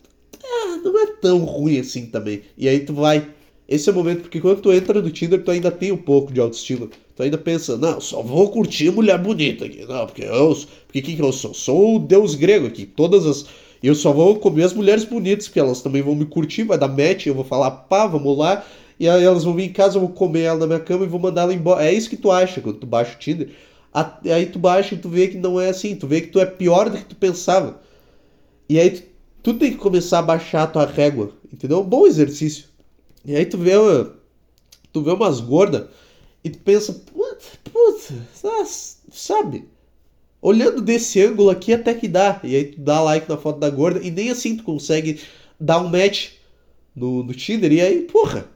[0.42, 2.42] ah, não é tão ruim assim também.
[2.56, 3.28] E aí tu vai.
[3.68, 6.32] Esse é o momento, porque quando tu entra no Tinder, tu ainda tem um pouco
[6.32, 6.88] de autoestima.
[7.16, 9.84] Tu ainda pensa, não, só vou curtir mulher bonita aqui.
[9.84, 10.56] Não, porque eu.
[10.86, 11.52] Porque quem que eu sou?
[11.52, 12.86] Sou o deus grego aqui.
[12.86, 13.46] Todas as.
[13.86, 16.88] Eu só vou comer as mulheres bonitas, porque elas também vão me curtir, vai dar
[16.88, 18.64] match, eu vou falar, pá, vamos lá.
[18.98, 21.08] E aí elas vão vir em casa, eu vou comer ela na minha cama e
[21.08, 21.84] vou mandar ela embora.
[21.84, 23.50] É isso que tu acha quando tu baixa o Tinder.
[24.24, 26.46] Aí tu baixa e tu vê que não é assim, tu vê que tu é
[26.46, 27.80] pior do que tu pensava.
[28.68, 29.02] E aí tu,
[29.42, 31.84] tu tem que começar a baixar a tua régua, entendeu?
[31.84, 32.64] Bom exercício.
[33.24, 33.72] E aí tu vê,
[34.92, 35.86] tu vê umas gordas
[36.42, 38.14] e tu pensa, puta, puta,
[39.12, 39.68] sabe?
[40.46, 42.38] Olhando desse ângulo aqui até que dá.
[42.44, 45.18] E aí tu dá like na foto da gorda e nem assim tu consegue
[45.58, 46.34] dar um match
[46.94, 47.72] no, no Tinder.
[47.72, 48.46] E aí, porra.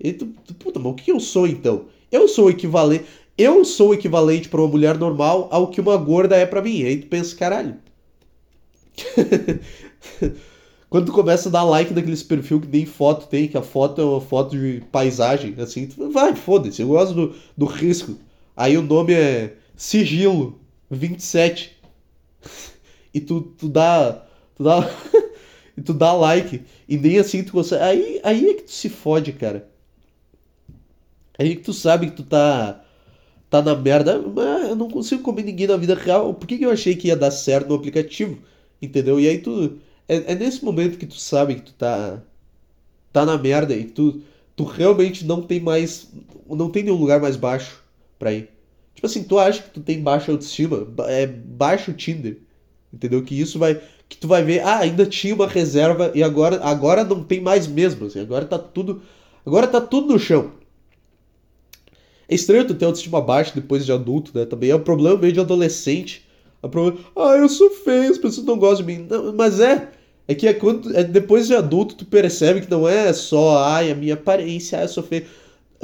[0.00, 1.84] E tu, tu, puta, mas o que eu sou então?
[2.10, 3.04] Eu sou equivalente.
[3.36, 6.78] Eu sou equivalente para uma mulher normal ao que uma gorda é para mim.
[6.78, 7.76] E aí tu pensa, caralho.
[10.88, 14.00] Quando tu começa a dar like naqueles perfil que nem foto tem, que a foto
[14.00, 18.16] é uma foto de paisagem, assim, tu vai, foda-se, eu gosto do, do risco.
[18.56, 21.76] Aí o nome é Sigilo 27.
[23.12, 24.26] E tu, tu dá.
[24.56, 24.90] Tu dá.
[25.76, 26.62] e tu dá like.
[26.88, 27.82] E nem assim tu consegue.
[27.82, 29.68] Aí, aí é que tu se fode, cara.
[31.38, 32.82] Aí que tu sabe que tu tá.
[33.50, 34.20] Tá na merda.
[34.20, 36.34] Mas eu não consigo comer ninguém na vida real.
[36.34, 38.38] Por que, que eu achei que ia dar certo no aplicativo?
[38.82, 39.20] Entendeu?
[39.20, 42.22] E aí tu é, é nesse momento que tu sabe que tu tá.
[43.12, 44.22] tá na merda e tu,
[44.56, 46.08] tu realmente não tem mais.
[46.48, 47.82] não tem nenhum lugar mais baixo
[48.18, 48.53] pra ir.
[48.94, 52.38] Tipo assim, tu acha que tu tem baixa autoestima, é baixo Tinder.
[52.92, 53.22] Entendeu?
[53.22, 53.80] Que isso vai.
[54.08, 57.66] Que tu vai ver, ah, ainda tinha uma reserva e agora, agora não tem mais
[57.66, 58.06] mesmo.
[58.06, 59.02] Assim, agora tá tudo.
[59.44, 60.52] Agora tá tudo no chão.
[62.28, 64.46] É estranho tu ter autoestima baixa depois de adulto, né?
[64.46, 66.24] Também é um problema meio de adolescente.
[66.62, 69.06] A prova, ah, eu sou feio, as pessoas não gostam de mim.
[69.08, 69.90] Não, mas é,
[70.26, 73.90] é que é quando, é depois de adulto tu percebe que não é só, ai,
[73.90, 75.26] a minha aparência, ah, eu sou feio.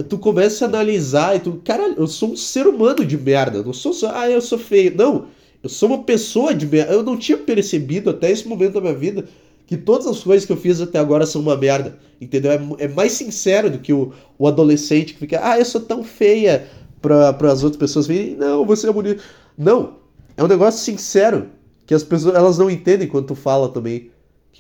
[0.09, 3.73] Tu começa a analisar e tu, cara, eu sou um ser humano de merda, não
[3.73, 4.95] sou só, ah, eu sou feio.
[4.97, 5.27] Não,
[5.63, 6.93] eu sou uma pessoa de merda.
[6.93, 9.25] Eu não tinha percebido até esse momento da minha vida
[9.67, 12.51] que todas as coisas que eu fiz até agora são uma merda, entendeu?
[12.51, 16.03] É, é mais sincero do que o, o adolescente que fica, ah, eu sou tão
[16.03, 16.67] feia
[17.01, 19.23] para as outras pessoas verem, não, você é bonito.
[19.57, 19.95] Não,
[20.37, 21.51] é um negócio sincero
[21.87, 24.11] que as pessoas elas não entendem quando tu fala também.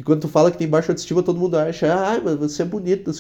[0.01, 2.65] Que quando tu fala que tem baixa autoestima, todo mundo acha, ah, mas você é
[2.65, 3.13] bonito.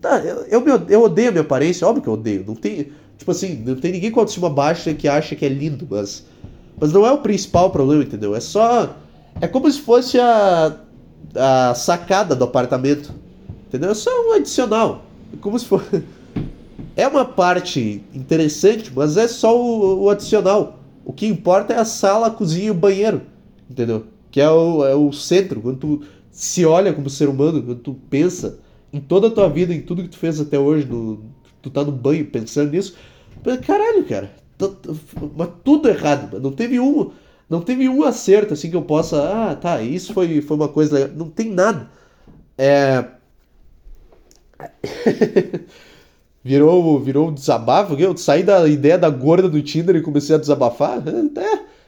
[0.00, 2.44] Tá, eu, eu, eu odeio a minha aparência, óbvio que eu odeio.
[2.46, 5.84] Não tem, tipo assim, não tem ninguém com autoestima baixa que acha que é lindo,
[5.90, 6.24] mas,
[6.78, 8.36] mas não é o principal problema, entendeu?
[8.36, 8.94] É só.
[9.40, 10.76] É como se fosse a,
[11.34, 13.12] a sacada do apartamento,
[13.66, 13.90] entendeu?
[13.90, 15.06] É só um adicional.
[15.34, 16.04] É como se fosse.
[16.94, 20.78] é uma parte interessante, mas é só o, o adicional.
[21.04, 23.22] O que importa é a sala, a cozinha e o banheiro,
[23.68, 24.06] entendeu?
[24.36, 27.94] Que é o, é o centro, quando tu se olha como ser humano, quando tu
[27.94, 28.58] pensa
[28.92, 31.24] em toda a tua vida, em tudo que tu fez até hoje, no,
[31.62, 32.94] tu tá no banho pensando nisso,
[33.66, 34.30] caralho, cara,
[35.34, 37.12] mas tudo errado, não teve um,
[37.48, 40.96] não teve um acerto assim que eu possa, ah, tá, isso foi, foi uma coisa
[40.96, 41.90] legal, não tem nada.
[42.58, 43.06] É
[46.44, 50.38] virou, virou um desabafo, eu saí da ideia da gorda do Tinder e comecei a
[50.38, 51.02] desabafar.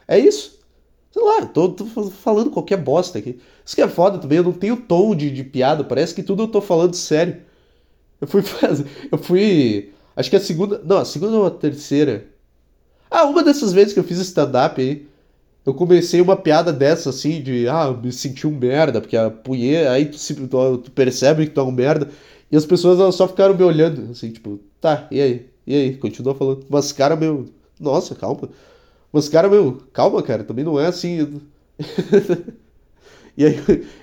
[0.07, 0.58] É, é isso.
[1.11, 3.39] Sei lá, tô, tô, falando qualquer bosta aqui.
[3.65, 6.43] Isso que é foda também, eu não tenho tom de, de piada, parece que tudo
[6.43, 7.37] eu tô falando sério.
[8.21, 8.85] Eu fui fazer.
[9.11, 9.91] Eu fui.
[10.15, 10.81] Acho que a segunda.
[10.85, 12.27] Não, a segunda ou a terceira.
[13.09, 15.07] Ah, uma dessas vezes que eu fiz stand-up aí.
[15.65, 19.91] Eu comecei uma piada dessa assim, de ah, me senti um merda, porque a punheta.
[19.91, 22.09] Aí tu, tu, tu, percebe que tu é um merda.
[22.51, 25.49] E as pessoas elas só ficaram me olhando, assim, tipo, tá, e aí?
[25.67, 25.97] E aí?
[25.97, 26.65] Continua falando.
[26.69, 27.45] Mas, cara, meu.
[27.79, 28.49] Nossa, calma.
[29.11, 31.41] Mas, cara, meu, calma, cara, também não é assim.
[33.37, 33.55] e aí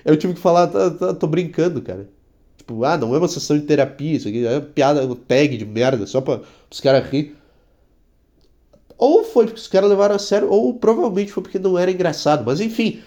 [0.03, 2.09] eu tive que falar, tá, tá, tô brincando, cara.
[2.57, 5.55] Tipo, ah, não é uma sessão de terapia, isso aqui é uma piada, um tag
[5.57, 7.35] de merda, só pra os caras rir.
[8.97, 12.43] Ou foi porque os caras levaram a sério, ou provavelmente foi porque não era engraçado.
[12.45, 13.01] Mas enfim,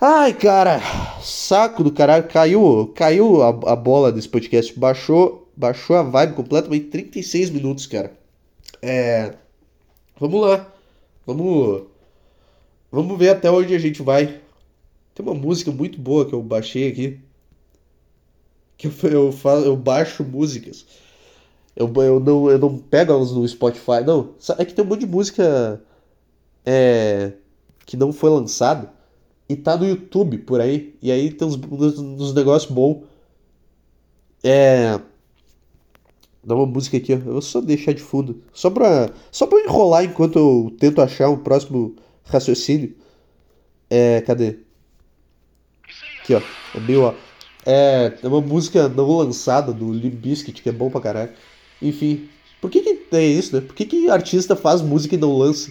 [0.00, 0.80] Ai, cara,
[1.20, 2.28] saco do caralho.
[2.28, 4.78] Caiu, caiu a, a bola desse podcast.
[4.78, 6.86] Baixou, baixou a vibe completamente.
[6.86, 8.12] 36 minutos, cara.
[8.80, 9.34] É.
[10.20, 10.72] Vamos lá.
[11.28, 11.82] Vamos.
[12.90, 14.40] Vamos ver até onde a gente vai.
[15.14, 17.20] Tem uma música muito boa que eu baixei aqui.
[18.78, 20.86] Que eu, eu, faço, eu baixo músicas.
[21.76, 24.02] Eu, eu, não, eu não pego elas no Spotify.
[24.06, 24.30] Não.
[24.56, 25.82] É que tem um monte de música.
[26.64, 27.32] É.
[27.84, 28.90] Que não foi lançada
[29.46, 30.96] e tá no YouTube por aí.
[31.02, 33.02] E aí tem uns, uns, uns negócios bons.
[34.42, 34.98] É.
[36.48, 37.16] Dá uma música aqui, ó.
[37.16, 38.42] Eu vou só deixar de fundo.
[38.54, 41.94] Só pra, só pra enrolar enquanto eu tento achar um próximo
[42.24, 42.96] raciocínio.
[43.90, 44.22] É.
[44.22, 44.60] Cadê?
[46.22, 46.40] Aqui, ó.
[46.74, 47.14] É meio, ó.
[47.66, 51.32] É, é uma música não lançada do Limp Bizkit, que é bom pra caralho.
[51.82, 52.30] Enfim.
[52.62, 53.60] Por que que tem isso, né?
[53.60, 55.70] Por que que artista faz música e não lança?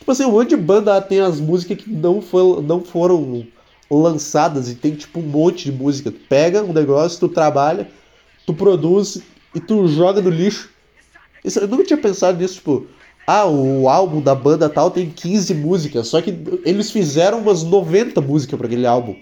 [0.00, 3.46] Tipo assim, um monte de banda tem as músicas que não, foi, não foram
[3.88, 6.10] lançadas e tem tipo um monte de música.
[6.10, 7.88] Tu pega um negócio, tu trabalha,
[8.44, 9.22] tu produz
[9.54, 10.70] e tu joga no lixo.
[11.44, 12.86] Isso, eu nunca tinha pensado nisso, tipo,
[13.26, 18.20] ah, o álbum da banda tal tem 15 músicas, só que eles fizeram umas 90
[18.20, 19.14] músicas para aquele álbum.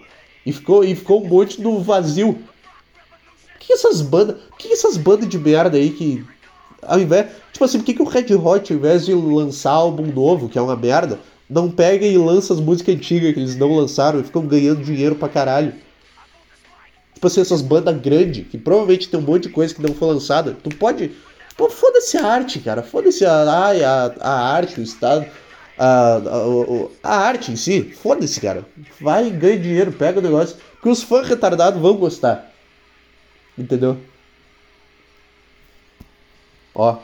[0.45, 2.35] E ficou, e ficou um monte no vazio.
[2.35, 4.37] Por que essas bandas.
[4.57, 6.24] Que essas bandas de merda aí que
[6.83, 7.27] ao invés.
[7.53, 10.59] Tipo assim, por que, que o Red Hot, ao invés de lançar álbum novo, que
[10.59, 11.18] é uma merda,
[11.49, 15.14] não pega e lança as músicas antigas que eles não lançaram e ficam ganhando dinheiro
[15.16, 15.72] pra caralho?
[17.16, 20.08] Tipo assim, essas bandas grandes, que provavelmente tem um monte de coisa que não foi
[20.08, 21.12] lançada, tu pode.
[21.56, 22.82] Pô, foda-se a arte, cara.
[22.82, 25.24] Foda-se a, a, a arte, o estado.
[25.78, 26.20] A, a,
[27.02, 28.66] a, arte em si, foda-se, cara.
[29.00, 30.58] Vai, ganha dinheiro, pega o negócio.
[30.72, 32.52] Porque os fãs retardados vão gostar.
[33.56, 33.96] Entendeu?
[36.74, 36.98] Ó.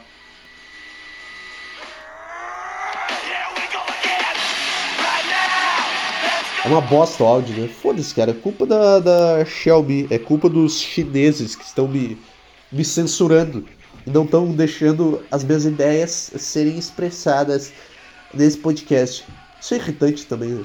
[6.65, 7.67] É uma bosta o áudio, né?
[7.67, 8.31] Foda-se, cara.
[8.31, 10.07] É culpa da, da Shelby.
[10.11, 12.17] É culpa dos chineses que estão me,
[12.71, 13.65] me censurando.
[14.07, 17.73] E não estão deixando as minhas ideias serem expressadas
[18.33, 19.25] nesse podcast.
[19.61, 20.65] Isso é irritante também, né?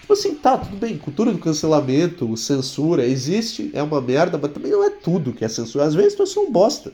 [0.00, 0.96] Tipo assim, tá, tudo bem.
[0.96, 5.48] Cultura do cancelamento, censura, existe, é uma merda, mas também não é tudo que é
[5.48, 5.84] censura.
[5.84, 6.92] Às vezes tu é só um bosta.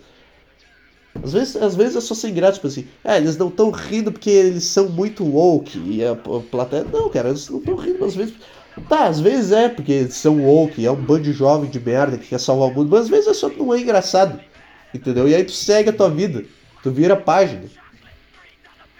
[1.23, 4.11] Às vezes, às vezes é só sem graça, tipo assim, é, eles não estão rindo
[4.11, 6.17] porque eles são muito woke e a,
[6.51, 6.85] plateia.
[6.85, 8.35] Não, cara, eles não estão rindo, às vezes.
[8.89, 12.19] Tá, às vezes é porque eles são woke, é um bando de jovem de merda
[12.19, 14.41] que quer salvar o mundo, mas às vezes é só não é engraçado.
[14.93, 15.29] Entendeu?
[15.29, 16.45] E aí tu segue a tua vida,
[16.83, 17.65] tu vira página.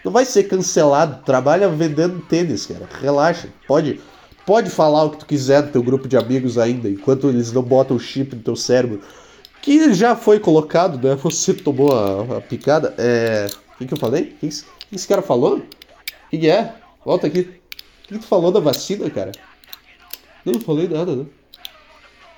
[0.03, 2.87] Não vai ser cancelado, trabalha vendendo tênis, cara.
[3.01, 3.49] Relaxa.
[3.67, 3.99] Pode,
[4.45, 7.61] pode falar o que tu quiser no teu grupo de amigos ainda, enquanto eles não
[7.61, 9.01] botam o chip no teu cérebro
[9.65, 11.15] que já foi colocado, né?
[11.21, 12.93] Você tomou a, a picada.
[12.99, 13.47] É.
[13.73, 14.21] O que, que eu falei?
[14.21, 15.57] O que, que esse cara falou?
[15.57, 16.75] O que, que é?
[17.03, 17.39] Volta aqui.
[17.39, 19.31] O que, tu falou da vacina, cara?
[20.45, 21.27] Não, não falei nada, não.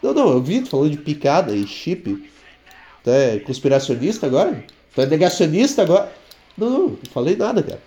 [0.01, 2.31] Não, não, eu vi tu falando de picada e chip.
[3.03, 4.63] Tu é conspiracionista agora?
[4.95, 6.11] Tu é negacionista agora?
[6.57, 7.81] Não, não, não falei nada, cara.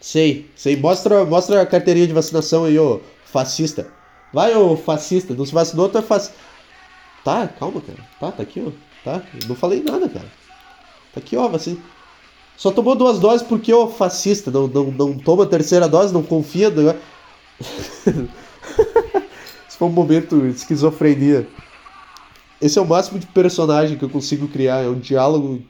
[0.00, 0.76] Sei, sei.
[0.76, 3.86] Mostra, mostra a carteirinha de vacinação aí, ô fascista.
[4.32, 5.32] Vai, ô fascista.
[5.32, 6.49] Não se vacinou, tu é fascista.
[7.24, 7.98] Tá, calma, cara.
[8.18, 8.70] Tá, tá aqui, ó.
[9.04, 10.30] Tá, eu não falei nada, cara.
[11.12, 11.78] Tá aqui, ó, vacina.
[12.56, 14.50] Só tomou duas doses porque, ó, fascista.
[14.50, 16.70] Não, não, não toma a terceira dose, não confia.
[16.70, 16.94] Não...
[19.68, 21.48] Esse foi um momento de esquizofrenia.
[22.60, 24.84] esse é o máximo de personagem que eu consigo criar.
[24.84, 25.62] É um diálogo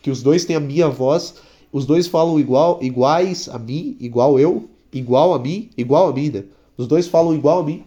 [0.00, 1.34] que os dois têm a minha voz,
[1.72, 6.30] os dois falam igual, iguais a mim, igual eu, igual a mim, igual a mim,
[6.30, 6.44] né?
[6.76, 7.84] Os dois falam igual a mim.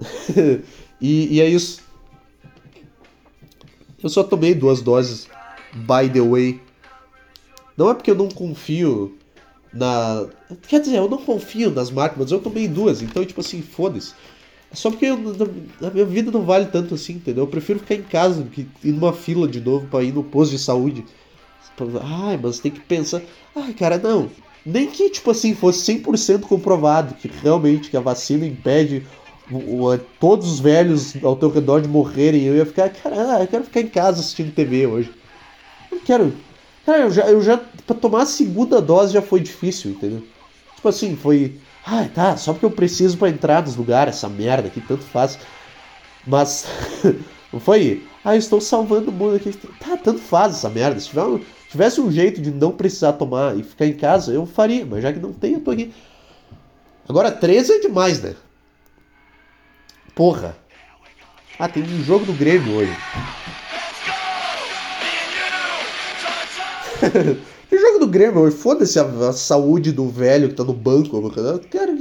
[1.00, 1.83] e, e é isso.
[4.04, 5.26] Eu só tomei duas doses,
[5.72, 6.60] by the way.
[7.74, 9.16] Não é porque eu não confio
[9.72, 10.26] na.
[10.68, 14.12] Quer dizer, eu não confio nas marcas, mas eu tomei duas, então, tipo assim, foda-se.
[14.70, 15.16] É só porque eu,
[15.82, 17.44] a minha vida não vale tanto assim, entendeu?
[17.44, 20.22] Eu prefiro ficar em casa do que ir numa fila de novo para ir no
[20.22, 21.02] posto de saúde.
[22.02, 23.22] Ai, mas tem que pensar.
[23.56, 24.30] Ai, cara, não.
[24.66, 29.06] Nem que, tipo assim, fosse 100% comprovado que realmente que a vacina impede
[29.50, 32.42] o, o, todos os velhos ao teu redor de morrerem.
[32.42, 35.12] Eu ia ficar, cara, eu quero ficar em casa assistindo TV hoje.
[35.90, 36.32] Não quero.
[36.84, 37.60] Cara, eu já, eu já.
[37.86, 40.22] Pra tomar a segunda dose já foi difícil, entendeu?
[40.76, 41.58] Tipo assim, foi.
[41.86, 45.38] Ah, tá, só porque eu preciso para entrar nos lugares, essa merda aqui, tanto faz.
[46.26, 46.66] Mas,
[47.52, 49.52] não foi, ah, eu estou salvando o mundo aqui.
[49.52, 50.98] Tá, tanto faz essa merda.
[50.98, 51.40] Se tiver,
[51.70, 55.12] tivesse um jeito de não precisar tomar e ficar em casa, eu faria, mas já
[55.12, 55.92] que não tem, eu tô aqui.
[57.06, 58.34] Agora, 13 é demais, né?
[60.14, 60.56] Porra.
[61.58, 62.94] Ah, tem um jogo do Grêmio hoje.
[67.68, 71.16] Que jogo do Grêmio, foda-se a, a, saúde do velho que tá no banco.
[71.16, 71.98] Eu quero,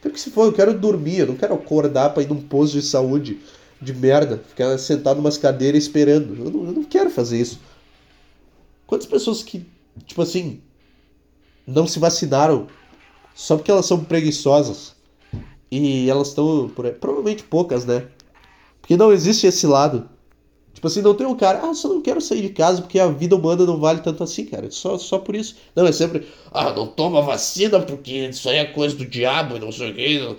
[0.00, 2.74] quero que se for, eu quero dormir, eu não quero acordar pra ir num posto
[2.74, 3.40] de saúde
[3.82, 6.36] de merda, ficar sentado numas cadeiras esperando.
[6.36, 7.58] Eu não, eu não quero fazer isso.
[8.86, 9.66] Quantas pessoas que,
[10.06, 10.60] tipo assim,
[11.66, 12.68] não se vacinaram
[13.34, 14.94] só porque elas são preguiçosas
[15.70, 16.70] e elas estão.
[17.00, 18.06] Provavelmente poucas, né?
[18.80, 20.08] Porque não existe esse lado
[20.78, 23.08] Tipo assim, não tem um cara, ah, só não quero sair de casa porque a
[23.08, 24.70] vida humana não vale tanto assim, cara.
[24.70, 25.56] Só, só por isso.
[25.74, 29.58] Não, é sempre, ah, não toma vacina porque isso aí é coisa do diabo e
[29.58, 30.36] não sei o quê.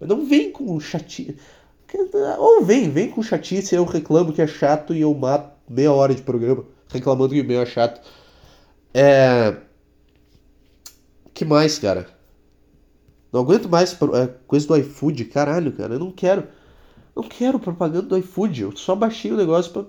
[0.00, 1.36] Mas não vem com chatice.
[2.38, 6.14] Ou vem, vem com chatice, eu reclamo que é chato e eu mato meia hora
[6.14, 8.00] de programa reclamando que o e-mail é chato.
[8.94, 9.54] É.
[11.34, 12.21] que mais, cara?
[13.32, 15.94] Não aguento mais é, coisa do iFood, caralho, cara.
[15.94, 16.46] Eu não quero.
[17.16, 19.84] Não quero propaganda do iFood, eu só baixei o negócio pra.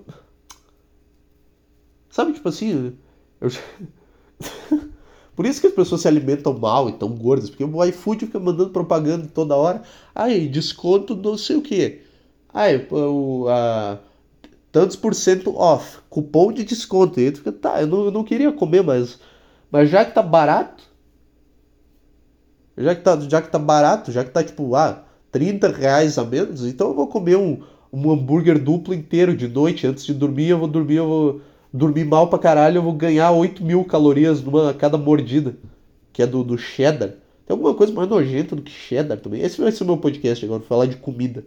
[2.08, 2.96] Sabe, tipo assim.
[3.40, 3.50] Eu...
[5.36, 8.38] Por isso que as pessoas se alimentam mal e tão gordas, porque o iFood fica
[8.38, 9.82] mandando propaganda toda hora.
[10.14, 12.02] Ai, desconto não sei o que.
[12.52, 13.98] Ai, o, a,
[14.70, 17.18] tantos por cento off, cupom de desconto.
[17.18, 19.18] E tu fica, tá, eu não, eu não queria comer, mas,
[19.72, 20.84] mas já que tá barato,
[22.76, 26.24] já que tá, já que tá barato, já que tá tipo, ah, 30 reais a
[26.24, 27.60] menos, então eu vou comer um,
[27.92, 29.86] um hambúrguer duplo inteiro de noite.
[29.86, 31.40] Antes de dormir, eu vou dormir, eu vou
[31.72, 35.56] dormir mal pra caralho, eu vou ganhar 8 mil calorias numa cada mordida.
[36.12, 37.10] Que é do, do cheddar.
[37.46, 39.42] Tem alguma coisa mais nojenta do que cheddar também.
[39.42, 41.44] Esse vai ser o meu podcast agora, falar de comida.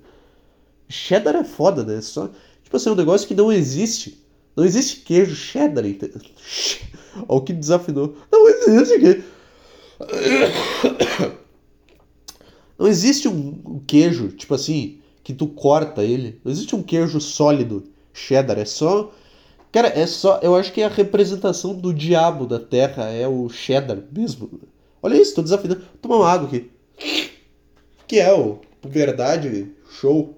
[0.90, 2.02] Cheddar é foda, né?
[2.02, 2.30] Só,
[2.64, 4.22] tipo assim, é um negócio que não existe.
[4.56, 5.86] Não existe queijo cheddar.
[5.86, 6.20] Entendeu?
[7.28, 8.16] Olha o que desafinou.
[8.32, 9.24] Não existe queijo.
[12.78, 16.40] Não existe um queijo, tipo assim, que tu corta ele.
[16.44, 17.84] Não existe um queijo sólido,
[18.14, 18.60] cheddar.
[18.60, 19.12] É só.
[19.72, 20.40] Cara, é só.
[20.44, 24.62] Eu acho que é a representação do diabo da terra é o cheddar mesmo.
[25.02, 25.82] Olha isso, tô desafinando.
[25.82, 26.72] Vou tomar uma água aqui.
[28.08, 30.36] Que é o verdade show.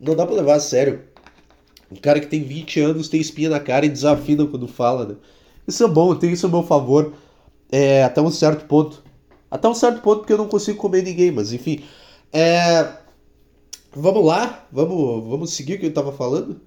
[0.00, 1.02] Não dá pra levar a sério.
[1.90, 5.16] Um cara que tem 20 anos tem espinha na cara e desafina quando fala, né?
[5.66, 7.14] Isso é bom, tem isso a meu favor.
[7.70, 9.02] É, até um certo ponto.
[9.50, 11.84] Até um certo ponto porque eu não consigo comer ninguém, mas enfim.
[12.32, 12.92] É,
[13.94, 16.60] vamos lá, vamos, vamos seguir o que eu estava falando.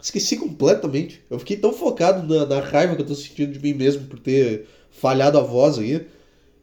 [0.00, 1.22] Esqueci completamente.
[1.28, 4.18] Eu fiquei tão focado na, na, raiva que eu tô sentindo de mim mesmo por
[4.18, 6.06] ter falhado a voz aí,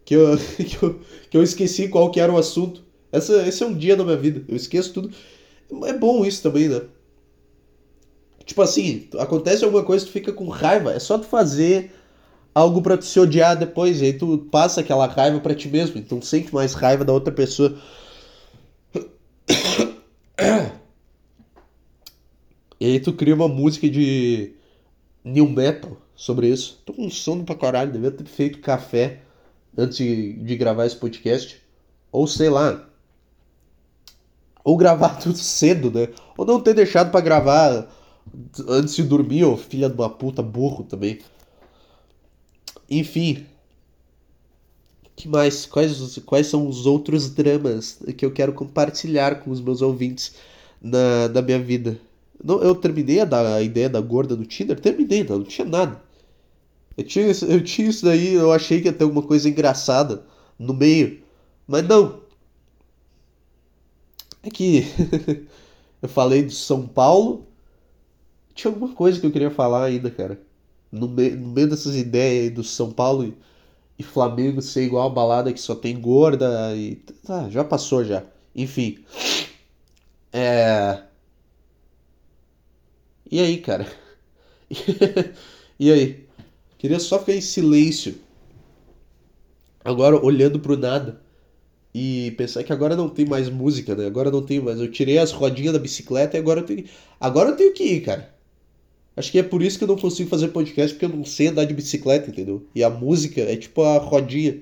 [0.06, 1.00] que eu, que eu,
[1.30, 2.84] que eu esqueci qual que era o assunto.
[3.12, 4.44] Essa, esse é um dia na minha vida.
[4.48, 5.12] Eu esqueço tudo.
[5.86, 6.82] É bom isso também, né?
[8.46, 10.94] Tipo assim, acontece alguma coisa, tu fica com raiva.
[10.94, 11.92] É só tu fazer
[12.54, 14.02] algo para tu se odiar depois.
[14.02, 15.98] E aí tu passa aquela raiva para ti mesmo.
[15.98, 17.78] Então sente mais raiva da outra pessoa.
[22.80, 24.54] E aí tu cria uma música de
[25.24, 26.82] new metal sobre isso.
[26.86, 29.22] Tô com sono pra caralho, devia ter feito café
[29.78, 31.62] antes de, de gravar esse podcast.
[32.12, 32.86] Ou sei lá.
[34.66, 36.10] Ou gravar tudo cedo, né?
[36.38, 37.88] Ou não ter deixado para gravar
[38.68, 41.20] antes de dormir, ô filha de uma puta burro também.
[42.90, 43.46] Enfim.
[45.16, 45.66] que mais?
[45.66, 50.36] Quais, quais são os outros dramas que eu quero compartilhar com os meus ouvintes
[50.82, 52.00] na, minha vida?
[52.44, 54.80] Eu terminei a, da, a ideia da gorda no Tinder?
[54.80, 56.02] Terminei, não, não tinha nada.
[56.98, 60.26] Eu tinha, eu tinha isso daí, eu achei que ia ter alguma coisa engraçada
[60.60, 61.24] no meio.
[61.68, 62.22] Mas não.
[64.44, 64.84] É que
[66.02, 67.48] eu falei de São Paulo.
[68.56, 70.40] Tinha alguma coisa que eu queria falar ainda, cara.
[70.92, 73.34] No, me, no meio dessas ideias aí do São Paulo e,
[74.00, 77.02] e Flamengo ser igual a balada que só tem gorda e.
[77.28, 78.24] Ah, já passou já.
[78.56, 79.00] Enfim.
[80.32, 81.04] É.
[83.30, 83.88] E aí, cara?
[85.80, 86.28] e aí?
[86.78, 88.16] Queria só ficar em silêncio.
[89.84, 91.22] Agora olhando pro nada.
[91.94, 94.08] E pensar que agora não tem mais música, né?
[94.08, 94.80] Agora não tem mais.
[94.80, 96.86] Eu tirei as rodinhas da bicicleta e agora eu tenho.
[97.20, 98.33] Agora eu tenho que ir, cara.
[99.16, 101.48] Acho que é por isso que eu não consigo fazer podcast, porque eu não sei
[101.48, 102.66] andar de bicicleta, entendeu?
[102.74, 104.60] E a música é tipo a rodinha.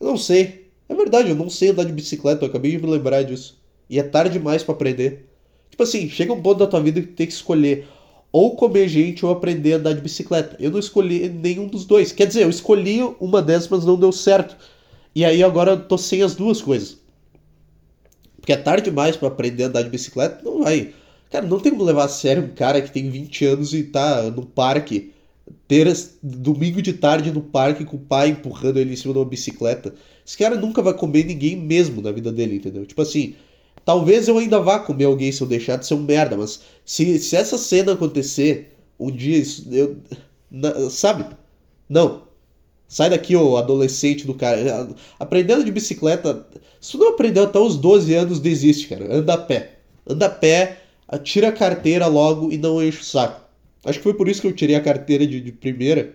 [0.00, 0.70] Eu não sei.
[0.88, 3.60] É verdade, eu não sei andar de bicicleta, eu acabei de me lembrar disso.
[3.88, 5.28] E é tarde demais para aprender.
[5.70, 7.86] Tipo assim, chega um ponto da tua vida que tu tem que escolher
[8.32, 10.56] ou comer gente ou aprender a andar de bicicleta.
[10.58, 12.12] Eu não escolhi nenhum dos dois.
[12.12, 14.56] Quer dizer, eu escolhi uma dessas, mas não deu certo.
[15.14, 16.98] E aí agora eu tô sem as duas coisas.
[18.40, 20.94] Porque é tarde demais para aprender a andar de bicicleta, não vai.
[21.30, 24.30] Cara, não tem como levar a sério um cara que tem 20 anos e tá
[24.30, 25.12] no parque,
[25.68, 25.86] ter
[26.22, 29.94] domingo de tarde no parque com o pai empurrando ele em cima de uma bicicleta.
[30.26, 32.84] Esse cara nunca vai comer ninguém mesmo na vida dele, entendeu?
[32.84, 33.34] Tipo assim,
[33.84, 37.18] Talvez eu ainda vá comer alguém se eu deixar de ser um merda, mas se,
[37.18, 39.96] se essa cena acontecer um dia, eu.
[40.90, 41.24] Sabe?
[41.88, 42.22] Não.
[42.86, 44.88] Sai daqui, ô adolescente do cara.
[45.18, 46.46] Aprendendo de bicicleta.
[46.80, 49.12] Se tu não aprendeu até os 12 anos, desiste, cara.
[49.14, 49.78] Anda a pé.
[50.06, 50.79] Anda a pé,
[51.18, 53.40] tira a carteira logo e não enche o saco.
[53.84, 56.14] Acho que foi por isso que eu tirei a carteira de, de primeira.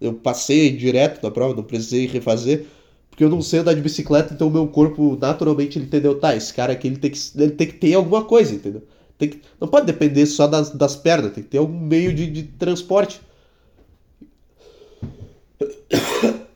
[0.00, 2.66] Eu passei direto na prova, não precisei refazer
[3.14, 6.34] porque eu não sei andar de bicicleta, então o meu corpo naturalmente ele entendeu, tá,
[6.34, 8.82] esse cara aqui ele tem que, ele tem que ter alguma coisa, entendeu?
[9.16, 12.28] Tem que, não pode depender só das, das pernas, tem que ter algum meio de,
[12.28, 13.20] de transporte.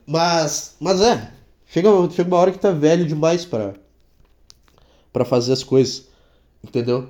[0.05, 1.30] Mas, mas é,
[1.66, 3.74] chega, chega uma hora que tá velho demais para
[5.12, 6.09] para fazer as coisas,
[6.64, 7.09] entendeu?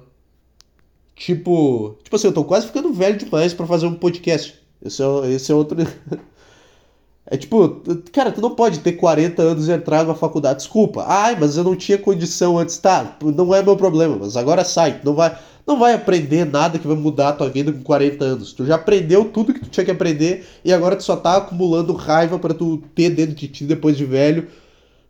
[1.19, 4.55] Tipo, tipo assim, eu tô quase ficando velho demais para fazer um podcast.
[4.81, 5.77] Esse é, esse é outro
[7.31, 10.61] É tipo, cara, tu não pode ter 40 anos e entrar numa faculdade.
[10.61, 11.05] Desculpa.
[11.07, 12.79] Ai, mas eu não tinha condição antes.
[12.79, 15.01] Tá, não é meu problema, mas agora sai.
[15.05, 18.53] Não vai, não vai aprender nada que vai mudar a tua vida com 40 anos.
[18.55, 21.93] Tu já aprendeu tudo que tu tinha que aprender e agora tu só tá acumulando
[21.93, 24.49] raiva para tu ter dentro de ti depois de velho.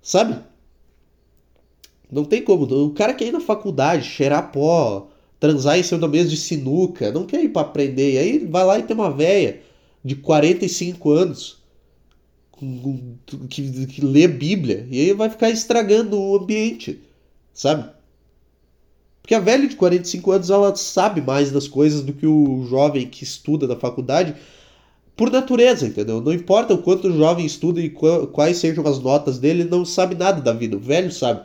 [0.03, 0.39] Sabe?
[2.11, 2.65] Não tem como.
[2.65, 5.09] O cara quer ir na faculdade, cheirar pó,
[5.41, 8.15] transar em cima da mesa de sinuca, não quer ir pra aprender.
[8.15, 9.61] E aí vai lá e tem uma véia
[10.05, 11.59] de 45 anos
[13.49, 14.87] que, que lê Bíblia.
[14.91, 17.01] E aí vai ficar estragando o ambiente,
[17.53, 17.89] sabe?
[19.23, 23.07] Porque a velha de 45 anos ela sabe mais das coisas do que o jovem
[23.07, 24.35] que estuda na faculdade
[25.15, 26.21] por natureza, entendeu?
[26.21, 29.85] Não importa o quanto o jovem estuda e quais sejam as notas dele, ele não
[29.85, 30.77] sabe nada da vida.
[30.77, 31.43] O velho sabe.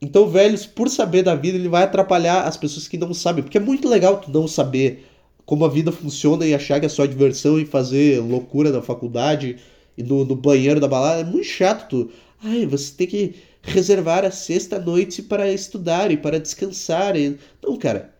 [0.00, 3.42] Então, o velho, por saber da vida, ele vai atrapalhar as pessoas que não sabem.
[3.42, 5.06] Porque é muito legal tu não saber
[5.44, 9.56] como a vida funciona e achar que é só diversão e fazer loucura na faculdade
[9.96, 12.10] e no, no banheiro da balada, é muito chato tu.
[12.42, 17.16] Ai, você tem que reservar a sexta noite para estudar e para descansar.
[17.16, 17.38] E...
[17.62, 18.14] Não, cara.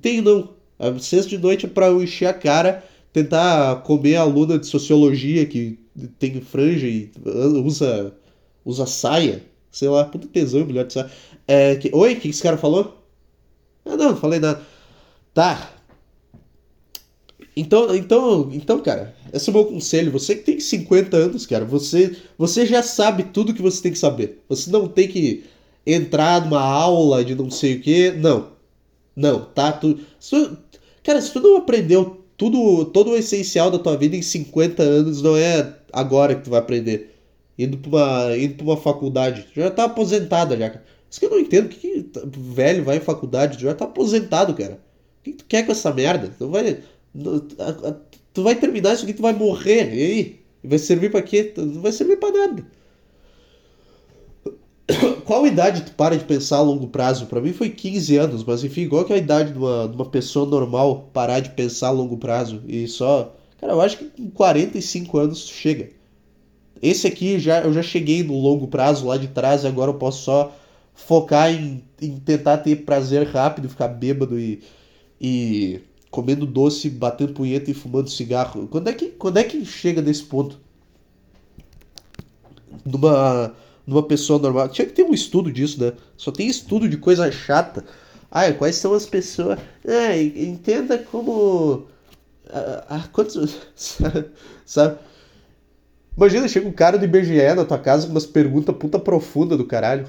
[0.00, 0.50] Tem não.
[0.78, 4.66] A sexta de noite é para eu encher a cara, tentar comer a aluna de
[4.66, 5.78] sociologia que
[6.18, 7.10] tem franja e
[7.64, 8.14] usa,
[8.64, 9.42] usa saia.
[9.70, 11.10] Sei lá, puta tesão, melhor saia.
[11.46, 11.90] É, que...
[11.94, 13.02] Oi, o que esse cara falou?
[13.84, 14.60] Ah, não, não falei nada.
[15.32, 15.72] Tá,
[17.56, 20.12] então, então, então, cara, esse é o meu conselho.
[20.12, 23.98] Você que tem 50 anos, cara, você, você já sabe tudo que você tem que
[23.98, 24.42] saber.
[24.48, 25.44] Você não tem que
[25.86, 28.12] entrar numa aula de não sei o que.
[28.12, 28.48] Não.
[29.16, 29.72] Não, tá?
[29.72, 29.98] Tu,
[30.30, 30.56] tu,
[31.02, 35.20] cara, se tu não aprendeu tudo, todo o essencial da tua vida em 50 anos,
[35.20, 37.09] não é agora que tu vai aprender.
[37.64, 39.46] Indo pra uma, indo pra uma faculdade.
[39.52, 40.80] Tu já tá aposentado já.
[41.10, 41.68] Isso que eu não entendo.
[41.68, 43.58] que, que velho vai em faculdade?
[43.58, 44.80] Tu já tá aposentado, cara.
[45.20, 46.32] O que tu quer com essa merda?
[46.38, 46.78] Tu vai.
[48.32, 49.92] Tu vai terminar isso aqui, tu vai morrer.
[49.92, 50.40] E aí?
[50.62, 51.52] Vai servir pra quê?
[51.56, 52.64] Não vai servir pra nada.
[55.24, 57.26] Qual idade tu para de pensar a longo prazo?
[57.26, 60.06] Para mim foi 15 anos, mas enfim, igual que a idade de uma, de uma
[60.06, 63.34] pessoa normal parar de pensar a longo prazo e só.
[63.60, 65.90] Cara, eu acho que com 45 anos chega.
[66.82, 69.94] Esse aqui já eu já cheguei no longo prazo lá de trás e agora eu
[69.94, 70.54] posso só
[70.94, 74.62] focar em, em tentar ter prazer rápido, ficar bêbado e,
[75.20, 78.66] e comendo doce, batendo punheta e fumando cigarro.
[78.68, 80.58] Quando é que, quando é que chega nesse ponto?
[82.84, 83.54] Numa
[83.90, 84.68] numa pessoa normal.
[84.68, 85.92] Tinha que ter um estudo disso, né?
[86.16, 87.84] Só tem estudo de coisa chata.
[88.30, 89.58] Ah, quais são as pessoas.
[89.84, 91.86] É, entenda como.
[92.48, 93.58] Ah, ah, quantos.
[94.64, 94.98] Sabe?
[96.16, 99.64] Imagina, chega um cara do IBGE na tua casa com umas perguntas puta profunda do
[99.64, 100.06] caralho.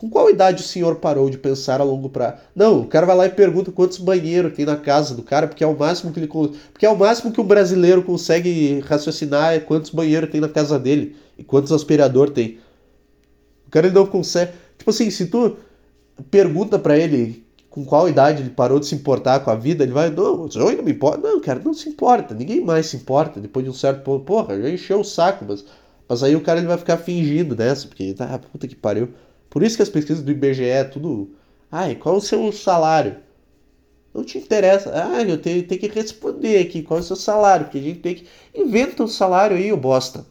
[0.00, 2.38] Com qual idade o senhor parou de pensar a longo prazo?
[2.56, 5.62] Não, o cara vai lá e pergunta quantos banheiros tem na casa do cara, porque
[5.62, 9.60] é o máximo que ele porque é o máximo que um brasileiro consegue raciocinar é
[9.60, 12.58] quantos banheiros tem na casa dele e quantos aspirador tem.
[13.66, 14.52] O cara ele não consegue.
[14.78, 15.58] Tipo assim, se tu
[16.30, 19.92] pergunta para ele com qual idade ele parou de se importar com a vida, ele
[19.92, 21.18] vai, não, eu ainda me importa.
[21.18, 22.34] Não, cara, não se importa.
[22.34, 24.24] Ninguém mais se importa depois de um certo ponto.
[24.24, 25.64] Porra, já encheu o saco, mas,
[26.08, 29.10] mas aí o cara ele vai ficar fingindo dessa, porque tá, puta que pariu.
[29.48, 31.30] Por isso que as pesquisas do IBGE é tudo.
[31.70, 33.16] Ai, qual o seu salário?
[34.12, 34.90] Não te interessa.
[34.92, 38.00] Ah, eu tenho, tenho que responder aqui qual é o seu salário, porque a gente
[38.00, 38.26] tem que.
[38.52, 40.26] Inventa um salário aí, ô bosta.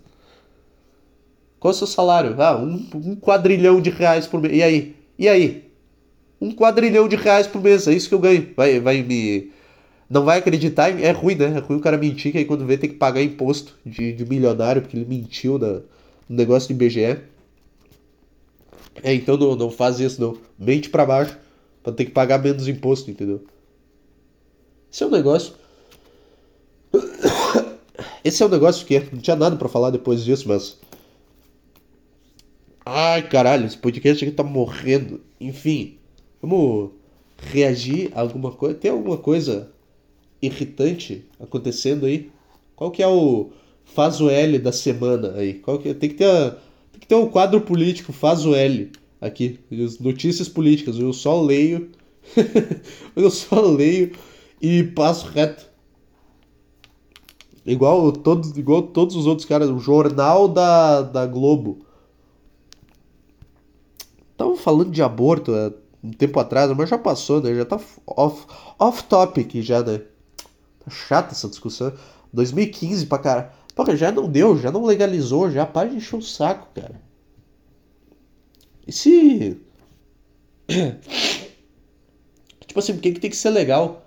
[1.58, 2.36] Qual é o seu salário?
[2.42, 4.58] Ah, um, um quadrilhão de reais por mês.
[4.58, 4.96] E aí?
[5.18, 5.69] E aí?
[6.42, 8.50] Um quadrilhão de reais por mês, é isso que eu ganho.
[8.56, 9.52] Vai, vai me.
[10.10, 11.46] Não vai acreditar, é ruim, né?
[11.58, 14.26] É ruim o cara mentir, que aí quando vê tem que pagar imposto de, de
[14.26, 15.82] milionário, porque ele mentiu na,
[16.28, 17.20] no negócio de IBGE.
[19.04, 20.38] É, então não, não faz isso não.
[20.58, 21.38] Mente para baixo,
[21.84, 23.44] pra ter que pagar menos imposto, entendeu?
[24.92, 25.54] Esse é um negócio.
[28.24, 30.78] Esse é um negócio que não tinha nada para falar depois disso, mas
[32.92, 35.22] Ai, caralho, esse podcast aqui tá morrendo.
[35.40, 35.99] Enfim,
[36.42, 36.92] vamos
[37.38, 38.76] reagir a alguma coisa.
[38.76, 39.72] Tem alguma coisa
[40.42, 42.32] irritante acontecendo aí?
[42.76, 43.50] Qual que é o
[43.84, 45.56] faz o L da semana aí?
[45.56, 45.94] Qual que é?
[45.94, 46.52] tem que ter
[46.92, 49.60] tem que ter um quadro político faz o L aqui,
[50.00, 50.98] notícias políticas.
[50.98, 51.92] Eu só leio,
[53.16, 54.14] eu só leio
[54.62, 55.68] e passo reto.
[57.66, 61.86] Igual todos, igual todos os outros caras, o jornal da, da Globo
[64.40, 65.70] Estavam falando de aborto há
[66.04, 67.54] um tempo atrás, mas já passou, né?
[67.54, 68.46] Já tá off,
[68.78, 70.00] off topic já, né?
[70.80, 71.94] Tá chata essa discussão.
[72.34, 73.54] 2015 pra cara.
[73.76, 77.02] Porra, já não deu, já não legalizou, já para de encher o saco, cara.
[78.88, 79.58] E se.
[82.66, 84.06] tipo assim, por que, que tem que ser legal?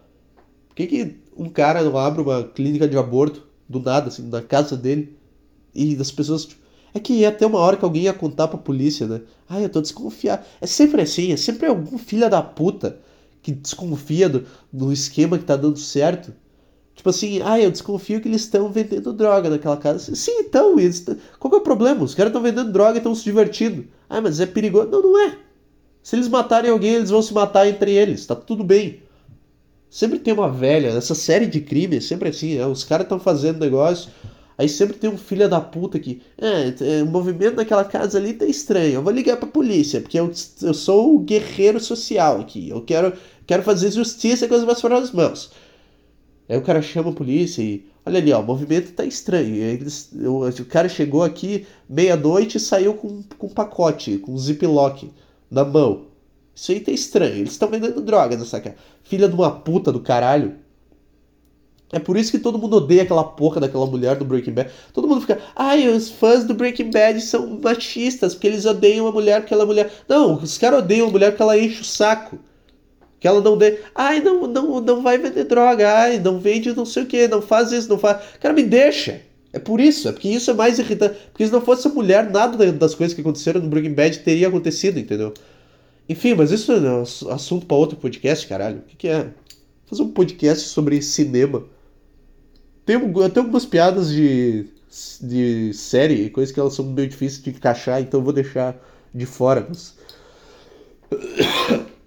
[0.69, 4.43] Por que, que um cara não abre uma clínica de aborto do nada, assim, na
[4.43, 5.17] casa dele?
[5.75, 6.47] E as pessoas.
[6.47, 6.63] Tipo,
[6.95, 9.23] é que ia ter uma hora que alguém ia contar pra polícia, né?
[9.53, 10.47] Ah, eu tô desconfiado.
[10.63, 12.99] É sempre assim, é sempre algum filho da puta
[13.43, 16.33] que desconfia do, do esquema que tá dando certo.
[16.95, 20.15] Tipo assim, ah, eu desconfio que eles estão vendendo droga naquela casa.
[20.15, 21.05] Sim, então, eles
[21.39, 22.03] qual que é o problema?
[22.03, 23.87] Os caras estão vendendo droga e estão se divertindo.
[24.09, 24.89] Ah, mas é perigoso.
[24.89, 25.37] Não, não é.
[26.03, 28.25] Se eles matarem alguém, eles vão se matar entre eles.
[28.25, 29.03] Tá tudo bem.
[29.91, 30.89] Sempre tem uma velha.
[30.89, 32.57] Essa série de crimes é sempre assim.
[32.57, 32.67] Né?
[32.67, 34.11] Os caras estão fazendo negócio.
[34.63, 36.23] Aí sempre tem um filho da puta que.
[36.39, 38.95] É, o movimento naquela casa ali tá estranho.
[38.95, 40.31] Eu vou ligar pra polícia, porque eu,
[40.63, 42.69] eu sou o guerreiro social aqui.
[42.69, 43.13] Eu quero,
[43.45, 45.51] quero fazer justiça com as minhas próprias mãos.
[46.49, 47.85] Aí o cara chama a polícia e.
[48.07, 49.57] Olha ali, ó, o movimento tá estranho.
[49.57, 54.39] Eles, o, o cara chegou aqui meia-noite e saiu com, com um pacote, com um
[54.39, 55.11] ziplock
[55.51, 56.07] na mão.
[56.55, 57.39] Isso aí tá estranho.
[57.39, 58.77] Eles estão vendendo droga nessa cara.
[59.03, 60.55] Filha de uma puta do caralho.
[61.93, 64.71] É por isso que todo mundo odeia aquela porra daquela mulher do Breaking Bad.
[64.95, 69.13] Todo mundo fica, ai, os fãs do Breaking Bad são machistas, porque eles odeiam a
[69.13, 69.93] mulher porque ela é mulher.
[70.09, 72.39] Não, os caras odeiam a mulher porque ela enche o saco.
[73.21, 73.79] Que ela não dê.
[73.95, 77.43] Ai, não, não, não vai vender droga, ai, não vende não sei o que, não
[77.43, 78.21] faz isso, não faz.
[78.41, 79.21] Cara, me deixa.
[79.53, 81.17] É por isso, é porque isso é mais irritante.
[81.31, 84.49] Porque se não fosse a mulher, nada das coisas que aconteceram no Breaking Bad teria
[84.49, 85.35] acontecido, entendeu?
[86.09, 88.79] Enfim, mas isso é assunto para outro podcast, caralho.
[88.79, 89.29] O que, que é?
[89.87, 91.65] Fazer um podcast sobre cinema.
[92.85, 94.67] Tem, tem algumas piadas de,
[95.21, 98.77] de série, coisas que elas são meio difíceis de encaixar, então eu vou deixar
[99.15, 99.67] de fora.
[99.69, 99.97] Mas...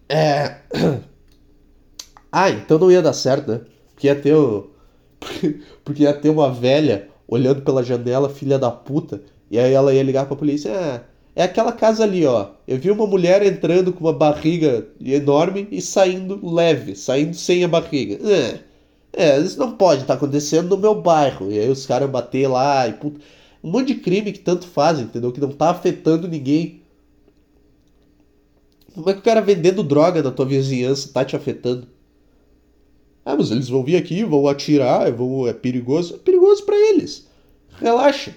[0.09, 0.57] É...
[2.37, 3.61] Ah, então não ia dar certo, né?
[3.93, 4.69] Porque ia ter o...
[5.85, 10.03] Porque ia ter uma velha olhando pela janela, filha da puta, E aí ela ia
[10.03, 11.01] ligar pra polícia, ah,
[11.35, 12.49] é aquela casa ali, ó.
[12.67, 17.67] Eu vi uma mulher entrando com uma barriga enorme e saindo leve, saindo sem a
[17.67, 18.15] barriga.
[18.29, 18.59] É,
[19.15, 21.51] é isso não pode estar tá acontecendo no meu bairro.
[21.51, 23.19] E aí os caras bater lá e puta,
[23.63, 25.31] um monte de crime que tanto fazem, entendeu?
[25.31, 26.81] Que não tá afetando ninguém.
[28.93, 31.87] Como é que o cara vendendo droga na tua vizinhança tá te afetando?
[33.25, 36.15] Ah, mas eles vão vir aqui, vão atirar, vão, é perigoso.
[36.15, 37.27] É perigoso para eles.
[37.79, 38.31] Relaxa.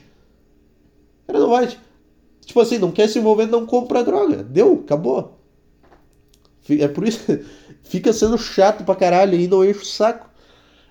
[1.23, 1.69] O cara não vai.
[2.45, 4.43] Tipo assim, não quer se envolver, não compra droga.
[4.43, 5.39] Deu, acabou.
[6.71, 7.21] É por isso.
[7.85, 10.28] Fica sendo chato pra caralho e não enche o saco.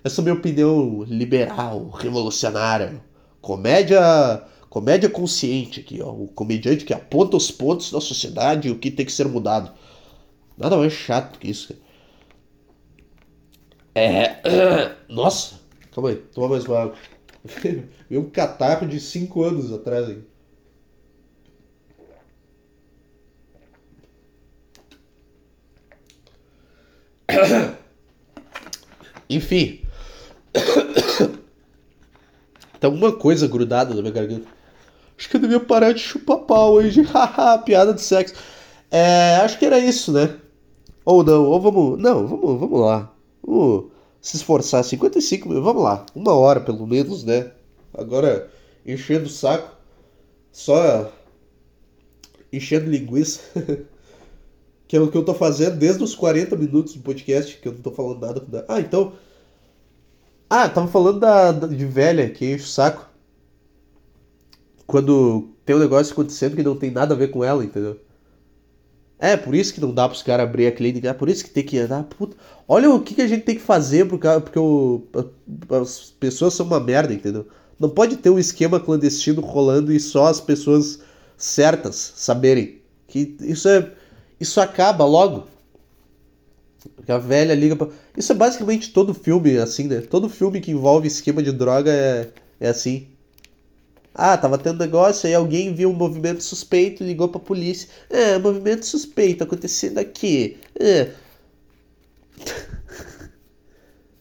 [0.08, 2.98] Essa é minha opinião liberal, revolucionária.
[3.42, 6.10] Comédia Comédia consciente aqui, ó.
[6.10, 9.70] O comediante que aponta os pontos da sociedade e o que tem que ser mudado.
[10.56, 11.76] Nada mais chato que isso.
[13.94, 14.40] É.
[15.12, 15.60] Nossa!
[15.92, 16.96] Calma aí, toma mais uma água.
[18.08, 20.22] Veio um catarro de 5 anos atrás aí.
[29.28, 29.87] Enfim.
[32.80, 34.46] Tem alguma coisa grudada na minha garganta.
[35.18, 37.02] Acho que eu devia parar de chupar pau hoje.
[37.12, 38.34] Haha, piada de sexo.
[38.90, 40.36] É, acho que era isso, né?
[41.04, 42.00] Ou não, ou vamos.
[42.00, 43.12] Não, vamos, vamos lá.
[43.44, 43.86] Vamos
[44.20, 44.84] se esforçar.
[44.84, 46.06] 55 minutos, vamos lá.
[46.14, 47.50] Uma hora pelo menos, né?
[47.92, 48.48] Agora,
[48.86, 49.76] enchendo o saco.
[50.52, 51.10] Só
[52.52, 53.40] enchendo linguiça.
[54.86, 57.72] que é o que eu tô fazendo desde os 40 minutos do podcast, que eu
[57.72, 58.64] não tô falando nada.
[58.68, 59.12] Ah, então.
[60.50, 63.06] Ah, tava falando da, da de velha que enche o saco
[64.86, 68.00] quando tem um negócio acontecendo que não tem nada a ver com ela, entendeu?
[69.18, 71.50] É, por isso que não dá pros caras abrir a clínica, é por isso que
[71.50, 72.04] tem que andar.
[72.04, 72.36] Puta,
[72.66, 75.02] olha o que, que a gente tem que fazer porque, porque o,
[75.82, 77.46] as pessoas são uma merda, entendeu?
[77.78, 81.00] Não pode ter um esquema clandestino rolando e só as pessoas
[81.36, 82.80] certas saberem.
[83.06, 83.92] Que isso é.
[84.40, 85.46] Isso acaba logo.
[87.08, 87.88] A velha liga pra.
[88.16, 90.00] Isso é basicamente todo filme assim, né?
[90.00, 93.08] Todo filme que envolve esquema de droga é, é assim.
[94.14, 97.88] Ah, tava tendo negócio, aí alguém viu um movimento suspeito, ligou pra polícia.
[98.10, 100.58] É, movimento suspeito acontecendo aqui.
[100.78, 101.12] É.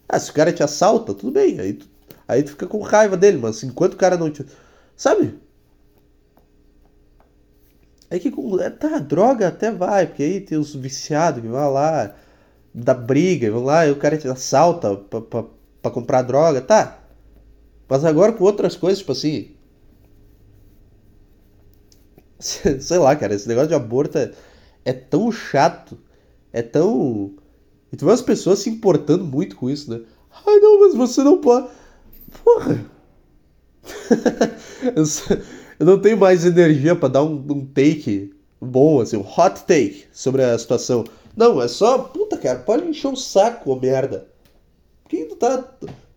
[0.08, 1.60] ah, se o cara te assalta, tudo bem.
[1.60, 1.88] Aí tu,
[2.28, 4.46] aí tu fica com raiva dele, mas enquanto o cara não te.
[4.96, 5.36] Sabe?
[8.10, 8.60] É que com.
[8.60, 12.16] É, tá, droga até vai, porque aí tem os viciados que vão lá,
[12.84, 15.46] dá briga, vão lá e o cara te assalta pra, pra,
[15.82, 17.00] pra comprar droga, tá.
[17.90, 19.58] Mas agora com outras coisas, tipo assim,
[22.80, 24.32] Sei lá, cara, esse negócio de aborto é,
[24.86, 25.98] é tão chato,
[26.54, 27.34] é tão.
[27.92, 30.02] E tu vê as pessoas se importando muito com isso, né?
[30.46, 31.68] Ai não, mas você não pode.
[32.44, 32.86] Porra!
[35.80, 40.06] eu não tenho mais energia para dar um, um, take bom, assim, um hot take
[40.12, 41.06] sobre a situação.
[41.36, 42.12] Não, é só.
[42.48, 44.26] Cara, pode encher o um saco, ô merda.
[45.04, 45.70] Por que tu tá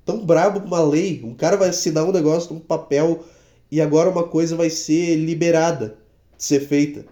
[0.05, 1.21] tão brabo com uma lei?
[1.25, 3.25] Um cara vai assinar um negócio num papel
[3.69, 5.99] e agora uma coisa vai ser liberada
[6.39, 7.05] ser feita.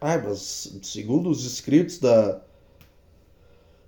[0.00, 2.40] Ai, mas segundo os escritos da.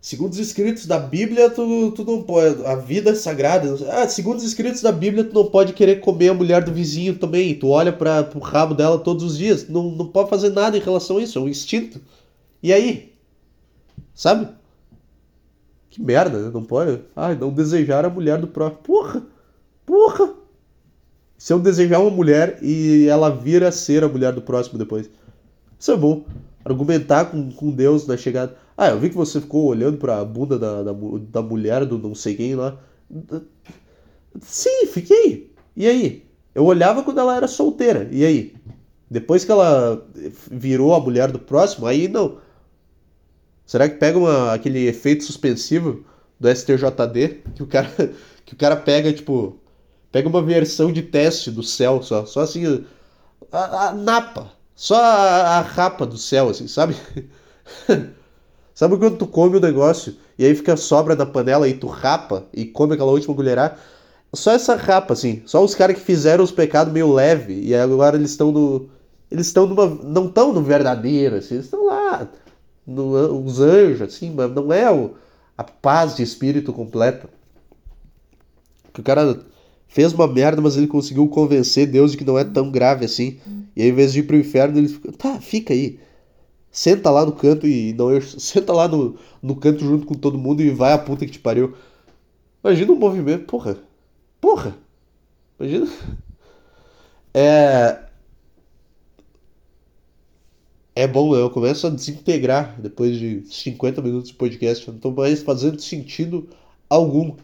[0.00, 2.64] Segundo os escritos da Bíblia, tu, tu não pode.
[2.64, 3.76] A vida é sagrada.
[3.90, 7.18] Ah, segundo os escritos da Bíblia, tu não pode querer comer a mulher do vizinho
[7.18, 7.58] também.
[7.58, 9.68] Tu olha para pro rabo dela todos os dias.
[9.68, 11.36] Não, não pode fazer nada em relação a isso.
[11.36, 12.00] É um instinto.
[12.62, 13.12] E aí?
[14.14, 14.48] Sabe?
[15.90, 16.50] Que merda, né?
[16.52, 17.02] Não pode.
[17.14, 18.82] Ai, não desejar a mulher do próprio.
[18.82, 19.22] Porra!
[19.84, 20.34] Porra!
[21.38, 25.08] se eu desejar uma mulher e ela vir a ser a mulher do próximo depois.
[25.78, 26.24] Isso é bom.
[26.64, 28.56] Argumentar com, com Deus na chegada.
[28.76, 32.14] Ah, eu vi que você ficou olhando pra bunda da, da, da mulher do não
[32.14, 32.78] sei quem lá.
[34.40, 35.52] Sim, fiquei.
[35.76, 36.24] E aí?
[36.54, 38.08] Eu olhava quando ela era solteira.
[38.10, 38.54] E aí?
[39.08, 40.04] Depois que ela
[40.50, 42.38] virou a mulher do próximo, aí não.
[43.66, 46.04] Será que pega uma, aquele efeito suspensivo
[46.38, 47.90] do STJD que o cara
[48.46, 49.58] que o cara pega tipo
[50.16, 52.24] Pega uma versão de teste do céu só.
[52.24, 52.86] Só assim.
[53.52, 54.50] A, a napa.
[54.74, 56.96] Só a, a, rapa do céu, assim, sabe?
[58.74, 62.46] sabe quando tu come o negócio e aí fica sobra na panela e tu rapa
[62.50, 63.76] e come aquela última colherada?
[64.32, 65.42] Só essa rapa, assim.
[65.44, 68.88] Só os caras que fizeram os pecados meio leve e agora eles estão no.
[69.30, 69.86] Eles estão numa.
[69.86, 71.56] Não estão no verdadeiro, assim.
[71.56, 72.26] Eles estão lá.
[72.86, 75.14] No, os anjos, assim, mas não é o,
[75.56, 77.28] a paz de espírito completa.
[78.92, 79.44] Que o cara
[79.88, 83.38] fez uma merda, mas ele conseguiu convencer Deus de que não é tão grave assim.
[83.74, 85.98] E aí, ao invés de ir pro inferno, ele fica, tá, fica aí.
[86.70, 90.62] Senta lá no canto e não senta lá no, no canto junto com todo mundo
[90.62, 91.74] e vai a puta que te pariu.
[92.62, 93.78] Imagina um movimento, porra.
[94.40, 94.76] Porra.
[95.58, 95.86] Imagina.
[97.38, 98.05] É.
[100.98, 104.88] É bom, eu começo a desintegrar depois de 50 minutos de podcast.
[104.88, 106.48] Eu não tô mais fazendo sentido
[106.88, 107.32] algum.
[107.32, 107.36] O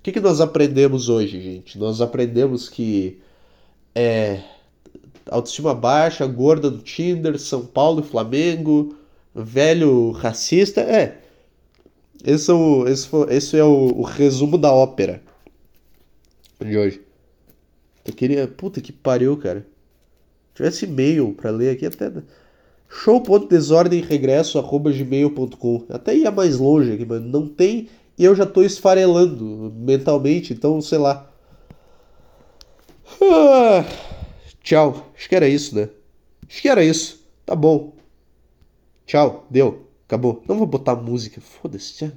[0.00, 1.76] que, que nós aprendemos hoje, gente?
[1.76, 3.18] Nós aprendemos que
[3.92, 4.40] é
[5.28, 8.96] autoestima baixa, gorda no Tinder, São Paulo e Flamengo,
[9.34, 10.82] velho racista.
[10.82, 11.20] É.
[12.24, 15.20] Esse é o, esse foi, esse é o, o resumo da ópera
[16.60, 17.00] de hoje.
[18.04, 18.46] Eu queria.
[18.46, 19.66] Puta que pariu, cara.
[20.60, 22.12] Se tivesse e-mail pra ler aqui até.
[22.88, 27.88] show.desordemregresso.gmail.com Até ia mais longe aqui, mas não tem.
[28.18, 31.32] E eu já tô esfarelando mentalmente, então sei lá.
[33.22, 33.86] Ah,
[34.62, 35.10] tchau.
[35.16, 35.88] Acho que era isso, né?
[36.46, 37.24] Acho que era isso.
[37.46, 37.94] Tá bom.
[39.06, 39.46] Tchau.
[39.48, 39.86] Deu.
[40.06, 40.42] Acabou.
[40.46, 41.40] Não vou botar música.
[41.40, 42.12] Foda-se.